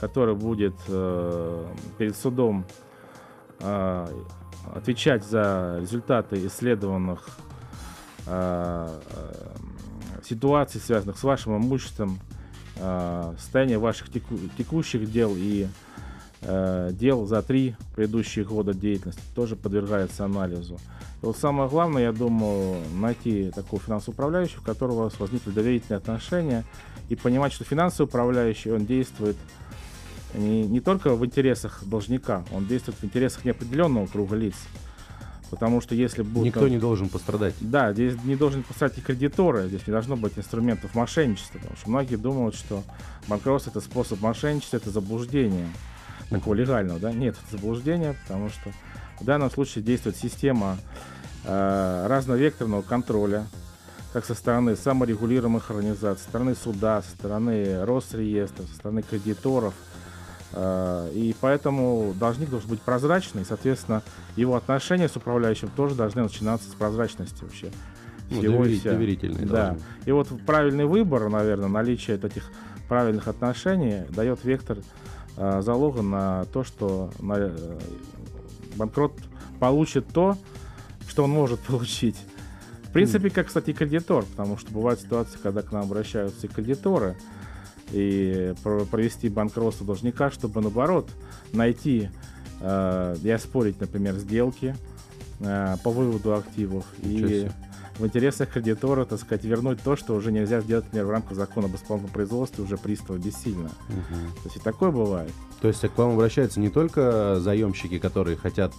который 0.00 0.34
будет 0.34 0.74
э, 0.88 1.66
перед 1.98 2.16
судом 2.16 2.64
э, 3.60 4.06
отвечать 4.74 5.24
за 5.24 5.78
результаты 5.80 6.46
исследованных 6.46 7.28
э, 8.26 8.98
э, 9.12 10.22
ситуаций, 10.24 10.80
связанных 10.80 11.18
с 11.18 11.22
вашим 11.22 11.58
имуществом, 11.58 12.18
э, 12.76 13.34
состояние 13.38 13.78
ваших 13.78 14.10
теку 14.10 14.36
текущих 14.56 15.10
дел 15.10 15.34
и 15.36 15.64
э, 15.64 15.68
дел 16.42 17.26
за 17.26 17.42
три 17.42 17.76
предыдущие 17.94 18.44
года 18.44 18.72
деятельности 18.72 19.20
тоже 19.34 19.56
подвергается 19.56 20.24
анализу. 20.24 20.78
И 21.22 21.26
вот 21.26 21.36
самое 21.36 21.68
главное, 21.68 22.04
я 22.04 22.12
думаю, 22.12 22.80
найти 22.94 23.50
такого 23.54 23.82
финансового 23.82 24.14
управляющего, 24.14 24.60
у 24.60 24.64
которого 24.64 25.00
у 25.00 25.02
вас 25.04 25.20
возникли 25.20 25.50
доверительные 25.50 25.98
отношения, 25.98 26.64
и 27.10 27.16
понимать, 27.16 27.52
что 27.52 27.64
финансовый 27.64 28.06
управляющий, 28.06 28.70
он 28.70 28.86
действует 28.86 29.36
не, 30.34 30.62
не 30.62 30.80
только 30.80 31.14
в 31.14 31.26
интересах 31.26 31.82
должника, 31.84 32.44
он 32.52 32.66
действует 32.66 32.96
в 32.98 33.04
интересах 33.04 33.44
неопределенного 33.44 34.06
круга 34.06 34.36
лиц. 34.36 34.54
Потому 35.50 35.80
что 35.80 35.96
если 35.96 36.22
будет... 36.22 36.54
Никто 36.54 36.68
не 36.68 36.78
должен 36.78 37.08
пострадать. 37.08 37.54
Да, 37.60 37.92
здесь 37.92 38.14
не 38.22 38.36
должен 38.36 38.62
пострадать 38.62 38.98
и 38.98 39.00
кредиторы, 39.00 39.66
здесь 39.66 39.84
не 39.88 39.92
должно 39.92 40.16
быть 40.16 40.38
инструментов 40.38 40.94
мошенничества, 40.94 41.58
потому 41.58 41.76
что 41.76 41.90
многие 41.90 42.14
думают, 42.14 42.54
что 42.54 42.84
банкротство 43.26 43.70
это 43.70 43.80
способ 43.80 44.20
мошенничества, 44.20 44.76
это 44.76 44.90
заблуждение 44.90 45.66
такого 46.30 46.54
легального, 46.54 46.98
да? 46.98 47.12
Нет, 47.12 47.36
это 47.36 47.56
заблуждение, 47.56 48.14
потому 48.22 48.48
что 48.48 48.70
в 49.20 49.24
данном 49.24 49.50
случае 49.50 49.84
действует 49.84 50.16
система 50.16 50.78
э, 51.44 52.06
разновекторного 52.08 52.82
контроля, 52.82 53.46
как 54.12 54.24
со 54.24 54.34
стороны 54.34 54.76
саморегулируемых 54.76 55.70
организаций, 55.70 56.22
со 56.22 56.28
стороны 56.28 56.54
суда, 56.54 57.02
со 57.02 57.10
стороны 57.10 57.84
Росреестра, 57.84 58.64
со 58.64 58.74
стороны 58.74 59.02
кредиторов. 59.02 59.74
Э, 60.52 61.10
и 61.12 61.34
поэтому 61.40 62.14
должник 62.18 62.50
должен 62.50 62.70
быть 62.70 62.80
прозрачный, 62.80 63.44
соответственно, 63.44 64.02
его 64.36 64.56
отношения 64.56 65.08
с 65.08 65.16
управляющим 65.16 65.68
тоже 65.68 65.94
должны 65.94 66.22
начинаться 66.22 66.68
с 66.70 66.74
прозрачности 66.74 67.42
вообще. 67.42 67.70
Ну, 68.30 68.62
вся. 68.64 68.92
доверительные 68.92 69.46
Да. 69.46 69.68
должны. 69.68 69.84
И 70.06 70.12
вот 70.12 70.28
правильный 70.46 70.84
выбор, 70.84 71.28
наверное, 71.28 71.68
наличие 71.68 72.16
этих 72.16 72.50
правильных 72.88 73.28
отношений 73.28 74.02
дает 74.10 74.44
вектор 74.44 74.78
залога 75.62 76.02
на 76.02 76.44
то, 76.52 76.64
что 76.64 77.10
на, 77.18 77.34
э, 77.38 77.78
банкрот 78.76 79.14
получит 79.58 80.06
то, 80.08 80.36
что 81.08 81.24
он 81.24 81.30
может 81.30 81.60
получить. 81.66 82.16
В 82.84 82.92
принципе, 82.92 83.30
как, 83.30 83.46
кстати, 83.46 83.70
и 83.70 83.72
кредитор, 83.72 84.24
потому 84.24 84.58
что 84.58 84.72
бывают 84.72 85.00
ситуации, 85.00 85.38
когда 85.42 85.62
к 85.62 85.70
нам 85.72 85.82
обращаются 85.84 86.46
и 86.46 86.50
кредиторы, 86.50 87.16
и 87.92 88.52
про- 88.62 88.84
провести 88.84 89.28
банкротство 89.28 89.86
должника, 89.86 90.30
чтобы, 90.30 90.60
наоборот, 90.60 91.08
найти 91.52 92.10
э, 92.60 93.16
и 93.22 93.30
оспорить, 93.30 93.80
например, 93.80 94.16
сделки 94.16 94.76
э, 95.40 95.76
по 95.82 95.90
выводу 95.90 96.34
активов. 96.34 96.84
Ничего 96.98 97.28
И 97.28 97.40
себе. 97.40 97.52
В 98.00 98.06
интересах 98.06 98.48
кредитора, 98.50 99.04
так 99.04 99.20
сказать, 99.20 99.44
вернуть 99.44 99.82
то, 99.82 99.94
что 99.94 100.14
уже 100.14 100.32
нельзя 100.32 100.60
сделать, 100.60 100.84
например, 100.86 101.06
в 101.06 101.10
рамках 101.10 101.36
закона 101.36 101.66
об 101.66 101.74
исполнительном 101.76 102.12
производстве, 102.12 102.64
уже 102.64 102.76
пристава 102.76 103.18
бессильно. 103.18 103.70
Мгм. 103.88 104.32
То 104.34 104.40
есть 104.46 104.56
и 104.56 104.60
такое 104.60 104.90
бывает. 104.90 105.30
То 105.60 105.68
есть 105.68 105.80
к 105.80 105.98
вам 105.98 106.14
обращаются 106.14 106.58
не 106.60 106.70
только 106.70 107.38
заемщики, 107.40 107.98
которые 107.98 108.36
хотят 108.36 108.72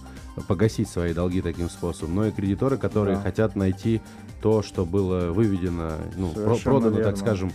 погасить 0.48 0.88
свои 0.88 1.14
долги 1.14 1.40
таким 1.40 1.70
способом, 1.70 2.16
но 2.16 2.26
и 2.26 2.30
кредиторы, 2.32 2.76
которые 2.76 3.16
Да. 3.16 3.22
хотят 3.22 3.54
найти 3.54 4.00
то, 4.42 4.62
что 4.62 4.84
было 4.84 5.32
выведено, 5.32 5.92
ну, 6.16 6.30
про- 6.32 6.56
продано, 6.56 6.96
так 6.96 7.04
верно. 7.04 7.16
скажем, 7.16 7.52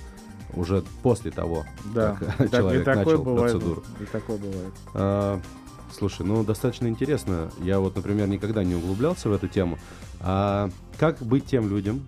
уже 0.53 0.83
после 1.03 1.31
того, 1.31 1.65
Да, 1.93 2.15
как 2.19 2.21
и 2.21 2.25
так- 2.25 2.47
и 2.47 2.55
человек 2.57 2.85
такое 2.85 3.05
начал 3.05 3.23
бывает. 3.23 3.51
процедуру. 3.51 3.83
И 3.99 4.05
такое 4.05 4.37
бывает. 4.37 4.73
А, 4.93 5.41
слушай, 5.91 6.25
ну 6.25 6.43
достаточно 6.45 6.87
интересно. 6.87 7.51
Я 7.59 7.79
вот, 7.81 7.95
например, 7.97 8.27
никогда 8.29 8.63
не 8.63 8.75
углублялся 8.75 9.27
в 9.27 9.33
эту 9.33 9.49
тему. 9.49 9.77
А 10.21 10.69
как 10.97 11.19
быть 11.19 11.45
тем 11.45 11.69
людям, 11.69 12.03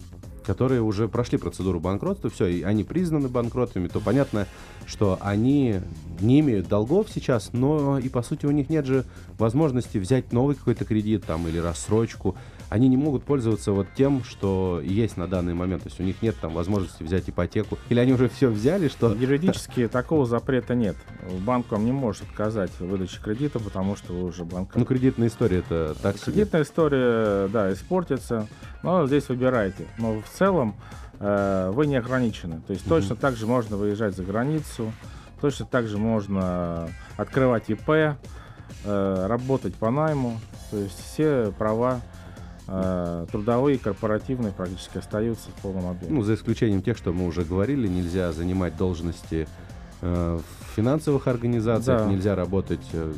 которые 0.45 0.81
уже 0.81 1.07
прошли 1.07 1.37
процедуру 1.37 1.79
банкротства, 1.79 2.29
все, 2.29 2.47
и 2.47 2.63
они 2.63 2.83
признаны 2.83 3.27
банкротами, 3.27 3.87
то 3.87 3.99
понятно, 3.99 4.47
что 4.87 5.19
они 5.21 5.79
не 6.21 6.39
имеют 6.39 6.67
долгов 6.67 7.07
сейчас, 7.13 7.51
но 7.53 7.99
и 7.99 8.09
по 8.09 8.23
сути 8.23 8.45
у 8.45 8.51
них 8.51 8.69
нет 8.69 8.85
же 8.85 9.05
возможности 9.37 9.99
взять 9.99 10.33
новый 10.33 10.55
какой-то 10.55 10.85
кредит 10.85 11.23
там 11.25 11.47
или 11.47 11.59
рассрочку. 11.59 12.35
Они 12.69 12.87
не 12.87 12.97
могут 12.97 13.23
пользоваться 13.23 13.71
вот 13.71 13.87
тем, 13.95 14.23
что 14.23 14.79
есть 14.83 15.17
на 15.17 15.27
данный 15.27 15.55
момент. 15.55 15.83
То 15.83 15.89
есть 15.89 15.99
у 15.99 16.03
них 16.03 16.21
нет 16.21 16.35
там 16.39 16.53
возможности 16.53 17.01
взять 17.01 17.27
ипотеку. 17.27 17.79
Или 17.89 17.99
они 17.99 18.13
уже 18.13 18.29
все 18.29 18.47
взяли, 18.47 18.87
что... 18.89 19.13
Юридически 19.19 19.87
такого 19.87 20.27
запрета 20.27 20.75
нет. 20.75 20.95
Банк 21.39 21.71
вам 21.71 21.85
не 21.85 21.91
может 21.91 22.23
отказать 22.23 22.69
в 22.71 22.81
выдаче 22.81 23.19
кредита, 23.23 23.59
потому 23.59 23.95
что 23.95 24.13
вы 24.13 24.25
уже 24.25 24.45
банкрот. 24.45 24.77
Ну, 24.77 24.85
кредитная 24.85 25.29
история 25.29 25.59
это 25.59 25.95
так 26.01 26.17
себе. 26.17 26.33
Кредитная 26.33 26.61
история, 26.61 27.47
да, 27.47 27.73
испортится, 27.73 28.47
но 28.83 29.07
здесь 29.07 29.27
выбирайте. 29.29 29.87
Но 29.97 30.21
в 30.21 30.29
целом 30.29 30.75
э, 31.19 31.71
вы 31.73 31.87
не 31.87 31.95
ограничены. 31.95 32.61
То 32.67 32.73
есть 32.73 32.87
точно 32.87 33.15
так 33.15 33.35
же 33.35 33.47
можно 33.47 33.77
выезжать 33.77 34.15
за 34.15 34.23
границу, 34.23 34.93
точно 35.41 35.65
так 35.65 35.87
же 35.87 35.97
можно 35.97 36.89
открывать 37.17 37.69
ИП, 37.69 37.89
э, 37.89 38.15
работать 39.27 39.73
по 39.73 39.89
найму. 39.89 40.39
То 40.69 40.77
есть 40.77 40.99
все 40.99 41.51
права 41.57 42.01
э, 42.71 43.25
трудовые, 43.31 43.77
корпоративные 43.79 44.51
практически 44.51 44.97
остаются 44.99 45.49
в 45.49 45.61
полном 45.61 45.87
объеме. 45.89 46.13
Ну, 46.15 46.21
за 46.21 46.35
исключением 46.35 46.81
тех, 46.81 46.97
что 46.97 47.11
мы 47.11 47.25
уже 47.25 47.43
говорили, 47.43 47.87
нельзя 47.87 48.31
занимать 48.31 48.77
должности 48.77 49.47
э, 50.01 50.39
в 50.39 50.75
финансовых 50.75 51.27
организациях, 51.27 52.01
Да. 52.03 52.05
нельзя 52.09 52.35
работать 52.35 52.79
э, 52.93 53.11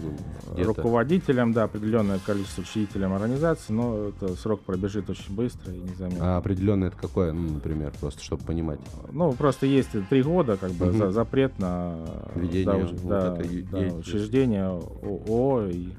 где-то. 0.53 0.67
Руководителям, 0.67 1.53
да, 1.53 1.63
определенное 1.63 2.17
количество 2.25 2.62
учредителям 2.62 3.13
организации, 3.13 3.72
но 3.74 4.08
это 4.10 4.36
срок 4.36 4.62
пробежит 4.62 5.08
очень 5.10 5.36
быстро 5.36 5.72
и 5.72 5.77
незаметно. 5.77 6.36
А 6.36 6.38
определенно 6.38 6.86
это 6.86 6.98
какое, 6.98 7.34
ну, 7.34 7.53
например, 7.53 7.91
просто 8.00 8.24
чтобы 8.24 8.43
понимать. 8.46 8.79
Ну, 9.12 9.31
просто 9.34 9.65
есть 9.67 9.89
три 10.10 10.24
года, 10.24 10.58
как 10.58 10.72
бы, 10.72 10.91
за- 10.91 11.12
запрет 11.12 11.60
на 11.60 11.98
Ведение 12.36 12.86
да, 12.86 12.86
вот 12.86 13.08
да, 13.08 13.79
да, 13.89 13.93
учреждение 13.96 14.65
ООО 14.65 15.65
и, 15.67 15.89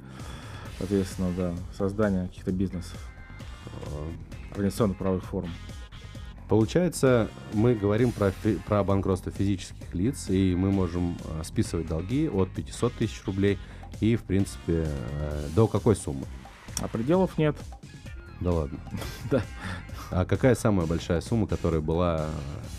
соответственно, 0.79 1.29
да, 1.37 1.53
создание 1.77 2.27
каких-то 2.29 2.51
бизнесов, 2.51 2.99
Э, 3.87 4.11
организационных 4.53 4.99
правовых 4.99 5.25
форм. 5.25 5.51
Получается, 6.49 7.29
мы 7.55 7.75
говорим 7.75 8.13
про, 8.13 8.33
про 8.67 8.85
банкротство 8.85 9.33
физических 9.33 9.95
лиц, 9.95 10.29
и 10.29 10.55
мы 10.55 10.71
можем 10.71 11.17
э, 11.25 11.43
списывать 11.45 11.87
долги 11.87 12.29
от 12.29 12.51
500 12.51 12.93
тысяч 12.93 13.23
рублей 13.25 13.59
и, 14.01 14.17
в 14.17 14.25
принципе, 14.25 14.87
э, 14.87 15.49
до 15.57 15.67
какой 15.67 15.97
суммы? 15.97 16.27
А 16.81 16.89
пределов 16.89 17.39
нет. 17.39 17.57
Да 18.41 18.51
ладно. 18.53 18.79
Да. 19.31 19.43
А 20.11 20.27
какая 20.27 20.55
самая 20.55 20.87
большая 20.87 21.23
сумма, 21.23 21.47
которая 21.47 21.81
была 21.81 22.29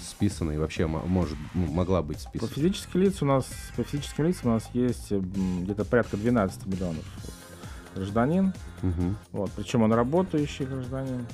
списана 0.07 0.51
и 0.51 0.57
вообще 0.57 0.85
мо- 0.85 1.01
может, 1.07 1.35
ну, 1.55 1.65
могла 1.71 2.03
быть 2.03 2.17
По 2.17 2.29
списана? 2.29 2.51
физическим 2.51 2.99
лицам 3.01 3.29
у 3.29 3.31
нас, 3.33 3.47
по 3.75 3.81
физическим 3.83 4.25
лицам 4.25 4.51
у 4.51 4.53
нас 4.53 4.69
есть 4.73 5.11
где-то 5.11 5.83
порядка 5.85 6.15
12 6.17 6.67
миллионов 6.67 7.03
гражданин, 7.95 8.53
Мгм. 8.81 9.15
вот, 9.31 9.51
причем 9.55 9.83
он 9.83 9.93
работающий 9.93 10.65
гражданин, 10.65 11.25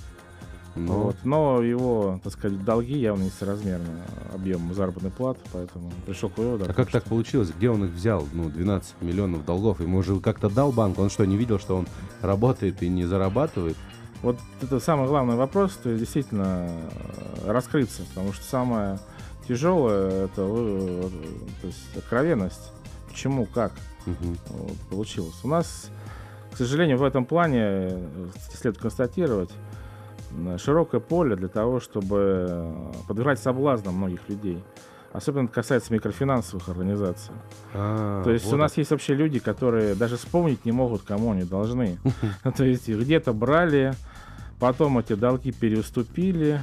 Ну, 0.75 0.93
вот, 0.93 1.15
но 1.23 1.61
его, 1.61 2.19
так 2.23 2.31
сказать, 2.31 2.63
долги 2.63 2.97
явно 2.97 3.23
несоразмерны 3.23 4.01
объему 4.33 4.73
заработной 4.73 5.09
платы, 5.09 5.39
поэтому 5.51 5.91
пришел 6.05 6.29
к 6.29 6.37
выводу. 6.37 6.65
А 6.69 6.73
как 6.73 6.89
что- 6.89 6.99
так 6.99 7.09
получилось? 7.09 7.51
Где 7.57 7.69
он 7.71 7.85
их 7.85 7.91
взял? 7.91 8.25
Ну, 8.33 8.49
12 8.49 8.93
миллионов 9.01 9.43
долгов. 9.45 9.81
Ему 9.81 9.97
уже 9.97 10.19
как-то 10.19 10.47
дал 10.49 10.71
банк. 10.71 10.99
Он 10.99 11.09
что, 11.09 11.25
не 11.25 11.37
видел, 11.37 11.59
что 11.59 11.75
он 11.75 11.87
работает 12.21 12.81
и 12.83 12.87
не 12.87 13.05
зарабатывает? 13.05 13.75
Вот 14.21 14.37
это 14.61 14.79
самый 14.79 15.07
главный 15.07 15.35
вопрос, 15.35 15.73
то 15.81 15.89
есть 15.89 16.01
действительно 16.01 16.69
э, 16.69 17.51
раскрыться, 17.51 18.03
потому 18.13 18.31
что 18.31 18.43
самое 18.45 18.99
тяжелое 19.47 20.25
это 20.25 20.41
э, 20.47 21.09
то 21.61 21.67
есть 21.67 21.79
откровенность. 21.97 22.71
Почему, 23.09 23.45
как 23.47 23.73
Мгм. 24.05 24.37
вот, 24.49 24.77
получилось. 24.89 25.35
У 25.43 25.47
нас, 25.47 25.89
к 26.51 26.57
сожалению, 26.57 26.97
в 26.97 27.03
этом 27.03 27.25
плане 27.25 27.61
э, 27.61 28.27
следует 28.51 28.81
констатировать 28.81 29.51
э, 30.31 30.57
широкое 30.57 30.99
поле 30.99 31.35
для 31.35 31.47
того, 31.47 31.79
чтобы 31.79 32.47
э, 32.49 32.91
подвергать 33.07 33.39
соблазнам 33.39 33.95
многих 33.95 34.27
людей. 34.27 34.63
Особенно 35.11 35.45
это 35.45 35.53
касается 35.53 35.91
микрофинансовых 35.91 36.69
организаций. 36.69 37.33
А, 37.73 38.23
То 38.23 38.31
есть 38.31 38.45
вот 38.45 38.53
у 38.53 38.57
нас 38.57 38.77
есть 38.77 38.91
вообще 38.91 39.15
люди, 39.15 39.39
которые 39.39 39.95
даже 39.95 40.17
вспомнить 40.17 40.65
не 40.65 40.71
могут, 40.71 41.01
кому 41.01 41.31
они 41.31 41.43
должны. 41.43 41.97
То 42.57 42.63
есть 42.63 42.87
где-то 42.87 43.33
брали, 43.33 43.93
потом 44.59 44.99
эти 44.99 45.13
долги 45.13 45.51
переуступили, 45.51 46.61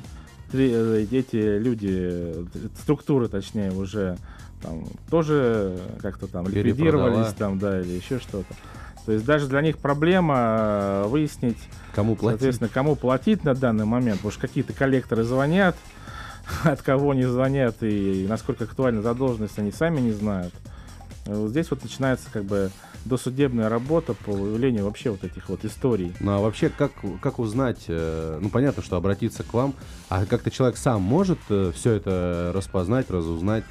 эти 0.52 1.58
люди, 1.58 2.46
структуры, 2.80 3.26
точнее, 3.28 3.72
уже 3.72 4.16
там 4.62 4.84
тоже 5.10 5.78
как-то 6.00 6.26
там 6.26 6.46
ликвидировались 6.46 7.32
там, 7.32 7.58
да, 7.58 7.80
или 7.80 7.90
еще 7.90 8.18
что-то. 8.18 8.54
То 9.06 9.12
есть 9.12 9.24
даже 9.24 9.46
для 9.46 9.60
них 9.62 9.78
проблема 9.78 10.34
э, 10.36 11.04
выяснить, 11.06 11.58
кому 11.94 12.16
платить. 12.16 12.40
соответственно, 12.40 12.68
кому 12.68 12.96
платить 12.96 13.44
на 13.44 13.54
данный 13.54 13.84
момент, 13.84 14.18
потому 14.18 14.32
что 14.32 14.40
какие-то 14.40 14.72
коллекторы 14.72 15.22
звонят, 15.22 15.76
от 16.64 16.82
кого 16.82 17.14
не 17.14 17.24
звонят 17.24 17.76
и 17.82 18.26
насколько 18.28 18.64
актуальна 18.64 19.02
задолженность, 19.02 19.58
они 19.60 19.70
сами 19.70 20.00
не 20.00 20.10
знают. 20.10 20.52
Вот 21.24 21.50
здесь 21.50 21.70
вот 21.70 21.82
начинается 21.84 22.28
как 22.32 22.44
бы 22.44 22.70
досудебная 23.04 23.68
работа 23.68 24.14
по 24.14 24.32
выявлению 24.32 24.84
вообще 24.84 25.10
вот 25.10 25.24
этих 25.24 25.48
вот 25.48 25.64
историй. 25.64 26.12
Ну 26.18 26.32
а 26.32 26.40
вообще 26.40 26.68
как, 26.68 26.92
как 27.22 27.38
узнать, 27.38 27.84
э, 27.86 28.38
ну 28.40 28.48
понятно, 28.48 28.82
что 28.82 28.96
обратиться 28.96 29.44
к 29.44 29.54
вам, 29.54 29.74
а 30.08 30.26
как-то 30.26 30.50
человек 30.50 30.76
сам 30.76 31.02
может 31.02 31.38
э, 31.48 31.72
все 31.74 31.92
это 31.92 32.50
распознать, 32.54 33.08
разузнать? 33.10 33.64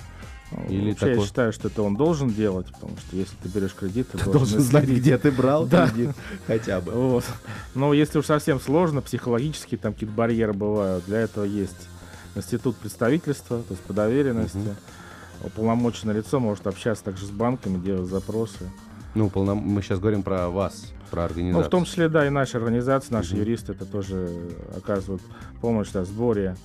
Или 0.69 0.89
Вообще, 0.89 1.05
такой... 1.05 1.15
я 1.19 1.25
считаю, 1.25 1.53
что 1.53 1.67
это 1.67 1.81
он 1.81 1.95
должен 1.95 2.29
делать, 2.29 2.67
потому 2.67 2.97
что 2.97 3.15
если 3.15 3.35
ты 3.43 3.50
берешь 3.50 3.74
кредит, 3.74 4.09
ты, 4.12 4.17
ты 4.17 4.29
должен 4.29 4.59
знать, 4.59 4.88
где 4.88 5.17
ты 5.17 5.31
брал 5.31 5.65
да. 5.65 5.88
кредит, 5.89 6.15
хотя 6.47 6.81
бы. 6.81 6.91
Вот. 6.91 7.25
Но 7.74 7.93
если 7.93 8.19
уж 8.19 8.25
совсем 8.25 8.59
сложно, 8.59 9.01
психологически 9.01 9.77
там 9.77 9.93
какие-то 9.93 10.15
барьеры 10.15 10.53
бывают, 10.53 11.05
для 11.05 11.19
этого 11.19 11.45
есть 11.45 11.88
институт 12.35 12.75
представительства, 12.77 13.62
то 13.63 13.74
есть 13.74 13.81
по 13.83 13.93
доверенности. 13.93 14.57
Угу. 14.57 15.47
Уполномоченное 15.47 16.15
лицо 16.15 16.39
может 16.39 16.65
общаться 16.65 17.03
также 17.03 17.25
с 17.25 17.29
банками, 17.29 17.77
делать 17.77 18.09
запросы. 18.09 18.71
Ну, 19.13 19.29
полном... 19.29 19.57
мы 19.59 19.81
сейчас 19.81 20.00
говорим 20.00 20.24
про 20.24 20.50
вас, 20.50 20.91
про 21.12 21.25
организацию. 21.25 21.62
Ну, 21.62 21.67
в 21.67 21.69
том 21.69 21.85
числе, 21.85 22.09
да, 22.09 22.25
и 22.25 22.29
наши 22.29 22.57
организации, 22.57 23.13
наши 23.13 23.33
угу. 23.33 23.41
юристы 23.41 23.74
это 23.74 23.85
тоже 23.85 24.29
оказывают 24.75 25.21
помощь 25.62 25.89
в 25.89 26.05
сборе 26.05 26.55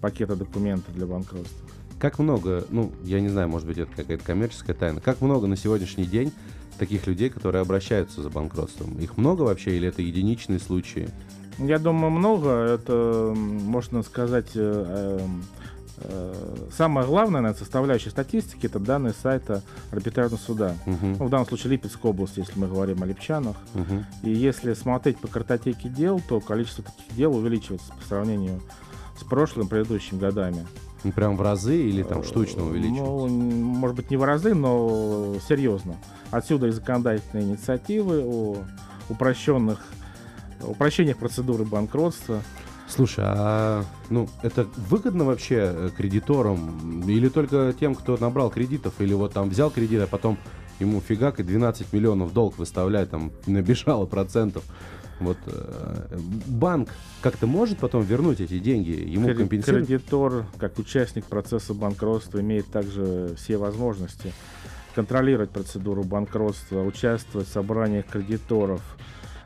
пакета 0.00 0.36
документов 0.36 0.94
для 0.94 1.06
банкротства. 1.06 1.68
Как 1.98 2.18
много, 2.18 2.64
ну, 2.70 2.92
я 3.02 3.20
не 3.20 3.28
знаю, 3.28 3.48
может 3.48 3.66
быть, 3.66 3.78
это 3.78 3.90
какая-то 3.94 4.24
коммерческая 4.24 4.76
тайна, 4.76 5.00
как 5.00 5.20
много 5.20 5.46
на 5.46 5.56
сегодняшний 5.56 6.04
день 6.04 6.32
таких 6.78 7.06
людей, 7.06 7.28
которые 7.28 7.62
обращаются 7.62 8.22
за 8.22 8.30
банкротством? 8.30 8.98
Их 8.98 9.16
много 9.16 9.42
вообще 9.42 9.76
или 9.76 9.88
это 9.88 10.00
единичные 10.02 10.60
случаи? 10.60 11.08
Я 11.58 11.78
думаю, 11.78 12.10
много. 12.10 12.50
Это, 12.50 13.34
можно 13.34 14.04
сказать, 14.04 14.50
э, 14.54 15.18
э, 15.96 16.56
самое 16.76 17.04
главное, 17.04 17.40
наверное, 17.40 17.58
составляющая 17.58 18.10
статистики, 18.10 18.66
это 18.66 18.78
данные 18.78 19.12
сайта 19.12 19.62
арбитражного 19.90 20.40
суда. 20.40 20.76
Угу. 20.86 21.06
Ну, 21.18 21.26
в 21.26 21.30
данном 21.30 21.48
случае 21.48 21.72
Липецкая 21.72 22.12
область, 22.12 22.36
если 22.36 22.56
мы 22.56 22.68
говорим 22.68 23.02
о 23.02 23.06
Липчанах. 23.06 23.56
Угу. 23.74 24.04
И 24.22 24.30
если 24.30 24.74
смотреть 24.74 25.18
по 25.18 25.26
картотеке 25.26 25.88
дел, 25.88 26.22
то 26.28 26.38
количество 26.38 26.84
таких 26.84 27.16
дел 27.16 27.34
увеличивается 27.34 27.92
по 27.92 28.06
сравнению 28.06 28.60
с 29.20 29.24
прошлым, 29.24 29.66
предыдущими 29.66 30.20
годами. 30.20 30.64
Ну, 31.04 31.12
прям 31.12 31.36
в 31.36 31.42
разы 31.42 31.76
или 31.76 32.02
там 32.02 32.24
штучно 32.24 32.64
увеличивается? 32.64 33.04
Ну, 33.04 33.28
может 33.28 33.96
быть, 33.96 34.10
не 34.10 34.16
в 34.16 34.24
разы, 34.24 34.54
но 34.54 35.36
серьезно. 35.48 35.96
Отсюда 36.30 36.66
и 36.66 36.70
законодательные 36.70 37.46
инициативы 37.46 38.22
о 38.24 38.56
упрощенных, 39.08 39.80
упрощениях 40.62 41.18
процедуры 41.18 41.64
банкротства. 41.64 42.42
Слушай, 42.88 43.24
а 43.26 43.84
ну 44.08 44.28
это 44.42 44.66
выгодно 44.76 45.24
вообще 45.24 45.72
э, 45.74 45.90
кредиторам 45.94 47.02
или 47.06 47.28
только 47.28 47.74
тем, 47.78 47.94
кто 47.94 48.16
набрал 48.16 48.50
кредитов, 48.50 48.94
или 48.98 49.12
вот 49.12 49.34
там 49.34 49.50
взял 49.50 49.70
кредит, 49.70 50.00
а 50.02 50.06
потом 50.06 50.38
ему 50.80 51.00
фигак 51.00 51.38
и 51.38 51.42
12 51.42 51.92
миллионов 51.92 52.32
долг 52.32 52.56
выставляет, 52.56 53.10
там 53.10 53.30
набежало 53.46 54.06
процентов. 54.06 54.64
Вот 55.20 55.38
э, 55.46 56.18
банк 56.46 56.90
как-то 57.22 57.46
может 57.46 57.78
потом 57.78 58.02
вернуть 58.02 58.40
эти 58.40 58.58
деньги, 58.58 58.90
ему 58.90 59.26
Кредит, 59.26 59.38
компенсировать? 59.38 59.86
Кредитор, 59.86 60.46
как 60.58 60.78
участник 60.78 61.24
процесса 61.24 61.74
банкротства, 61.74 62.40
имеет 62.40 62.70
также 62.70 63.34
все 63.36 63.56
возможности 63.56 64.32
контролировать 64.94 65.50
процедуру 65.50 66.02
банкротства, 66.02 66.82
участвовать 66.82 67.48
в 67.48 67.52
собраниях 67.52 68.06
кредиторов, 68.06 68.80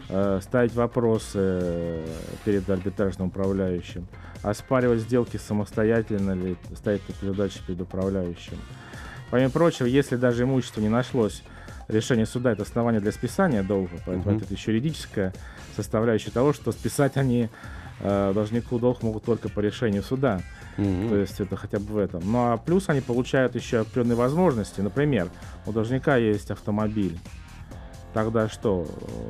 э, 0.08 0.40
ставить 0.42 0.74
вопросы 0.74 2.00
перед 2.44 2.68
арбитражным 2.68 3.28
управляющим, 3.28 4.06
оспаривать 4.42 5.00
сделки 5.00 5.37
самостоятельно 5.37 6.32
или 6.32 6.56
ставить 6.76 7.04
такие 7.06 7.32
задачи 7.32 7.61
перед 7.66 7.80
управляющим. 7.80 8.56
Помимо 9.30 9.50
прочего, 9.50 9.87
если 9.87 10.16
даже 10.16 10.42
имущество 10.42 10.80
не 10.80 10.90
нашлось 10.90 11.42
решение 11.92 12.26
суда 12.26 12.52
это 12.52 12.62
основание 12.62 13.00
для 13.00 13.12
списания 13.12 13.62
долга, 13.62 13.96
поэтому 14.05 14.37
угу. 14.37 14.44
это 14.44 14.52
еще 14.52 14.72
юридическая 14.72 15.33
составляющая 15.76 16.31
того, 16.31 16.52
что 16.52 16.72
списать 16.72 17.16
они 17.16 17.48
э, 18.00 18.33
должнику 18.35 18.78
долг 18.78 19.02
могут 19.02 19.24
только 19.24 19.48
по 19.48 19.61
решению 19.61 20.02
суда. 20.02 20.40
Угу. 20.78 21.09
То 21.09 21.16
есть 21.16 21.40
это 21.40 21.57
хотя 21.57 21.78
бы 21.78 21.94
в 21.94 21.98
этом. 21.98 22.22
Ну 22.24 22.52
а 22.52 22.57
плюс 22.57 22.88
они 22.88 23.00
получают 23.00 23.55
еще 23.55 23.81
определенные 23.81 24.16
возможности. 24.16 24.81
Например, 24.81 25.31
у 25.66 25.72
должника 25.72 26.16
есть 26.16 26.50
автомобиль. 26.50 27.18
Тогда 28.14 28.48
что? 28.48 28.87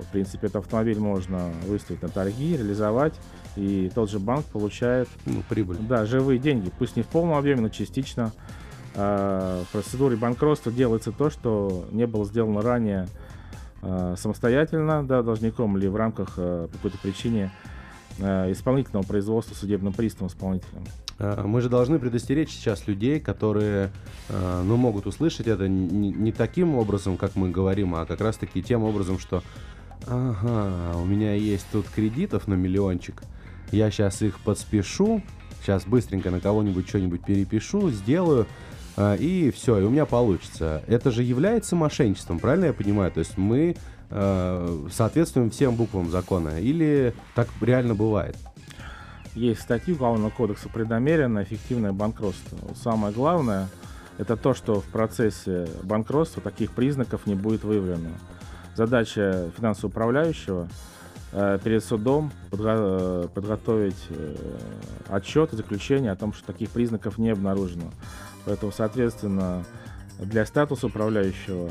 В 0.08 0.10
принципе, 0.10 0.48
этот 0.48 0.64
автомобиль 0.64 0.98
можно 0.98 1.52
выставить 1.66 2.02
на 2.02 2.08
торги, 2.08 2.56
реализовать, 2.56 3.14
и 3.54 3.90
тот 3.94 4.10
же 4.10 4.18
банк 4.18 4.44
получает 4.46 5.08
ну, 5.24 5.42
прибыль. 5.48 5.76
Да, 5.80 6.04
живые 6.04 6.40
деньги. 6.40 6.72
Пусть 6.78 6.96
не 6.96 7.02
в 7.02 7.06
полном 7.06 7.36
объеме, 7.36 7.60
но 7.60 7.68
частично 7.68 8.32
в 8.94 9.66
процедуре 9.72 10.16
банкротства 10.16 10.70
делается 10.70 11.12
то, 11.12 11.30
что 11.30 11.86
не 11.92 12.06
было 12.06 12.26
сделано 12.26 12.60
ранее 12.60 13.08
э, 13.82 14.14
самостоятельно, 14.16 15.04
да, 15.06 15.22
должником 15.22 15.76
или 15.76 15.86
в 15.86 15.96
рамках 15.96 16.34
э, 16.36 16.68
по 16.70 16.76
какой-то 16.76 16.98
причине 16.98 17.52
э, 18.18 18.52
исполнительного 18.52 19.04
производства 19.04 19.54
судебным 19.54 19.92
приставом 19.92 20.28
исполнителем. 20.28 20.84
Мы 21.18 21.60
же 21.60 21.68
должны 21.68 21.98
предостеречь 22.00 22.50
сейчас 22.50 22.88
людей, 22.88 23.20
которые 23.20 23.92
ну, 24.28 24.76
могут 24.76 25.06
услышать 25.06 25.46
это 25.46 25.68
не, 25.68 26.10
не 26.10 26.32
таким 26.32 26.74
образом, 26.74 27.16
как 27.16 27.36
мы 27.36 27.50
говорим, 27.50 27.94
а 27.94 28.06
как 28.06 28.20
раз-таки 28.20 28.60
тем 28.60 28.82
образом, 28.82 29.20
что 29.20 29.44
ага, 30.06 30.96
у 30.96 31.04
меня 31.04 31.34
есть 31.34 31.66
тут 31.70 31.86
кредитов 31.88 32.48
на 32.48 32.54
миллиончик, 32.54 33.22
я 33.70 33.90
сейчас 33.90 34.20
их 34.22 34.40
подспешу, 34.40 35.22
сейчас 35.60 35.84
быстренько 35.84 36.30
на 36.30 36.40
кого-нибудь 36.40 36.88
что-нибудь 36.88 37.24
перепишу, 37.24 37.90
сделаю, 37.90 38.46
и 38.96 39.52
все, 39.54 39.78
и 39.78 39.84
у 39.84 39.90
меня 39.90 40.06
получится. 40.06 40.82
Это 40.86 41.10
же 41.10 41.22
является 41.22 41.76
мошенничеством, 41.76 42.38
правильно 42.38 42.66
я 42.66 42.72
понимаю? 42.72 43.10
То 43.10 43.20
есть 43.20 43.38
мы 43.38 43.76
э, 44.10 44.88
соответствуем 44.92 45.50
всем 45.50 45.76
буквам 45.76 46.10
закона, 46.10 46.60
или 46.60 47.14
так 47.34 47.48
реально 47.60 47.94
бывает? 47.94 48.36
Есть 49.34 49.62
статьи 49.62 49.94
Уголовного 49.94 50.30
кодекса 50.30 50.68
преднамеренное 50.68 51.44
эффективное 51.44 51.92
банкротство. 51.92 52.58
Самое 52.74 53.14
главное 53.14 53.68
это 54.18 54.36
то, 54.36 54.52
что 54.52 54.80
в 54.80 54.84
процессе 54.84 55.68
банкротства 55.82 56.42
таких 56.42 56.72
признаков 56.72 57.26
не 57.26 57.34
будет 57.34 57.64
выявлено. 57.64 58.10
Задача 58.74 59.50
финансового 59.56 59.90
управляющего 59.90 60.68
э, 61.32 61.58
перед 61.64 61.82
судом 61.82 62.30
подго- 62.50 63.28
подготовить 63.28 64.06
э, 64.10 64.36
отчет 65.08 65.54
и 65.54 65.56
заключение 65.56 66.12
о 66.12 66.16
том, 66.16 66.34
что 66.34 66.46
таких 66.46 66.70
признаков 66.70 67.16
не 67.16 67.30
обнаружено. 67.30 67.90
Поэтому, 68.44 68.72
соответственно, 68.72 69.64
для 70.18 70.44
статуса 70.46 70.86
управляющего, 70.86 71.70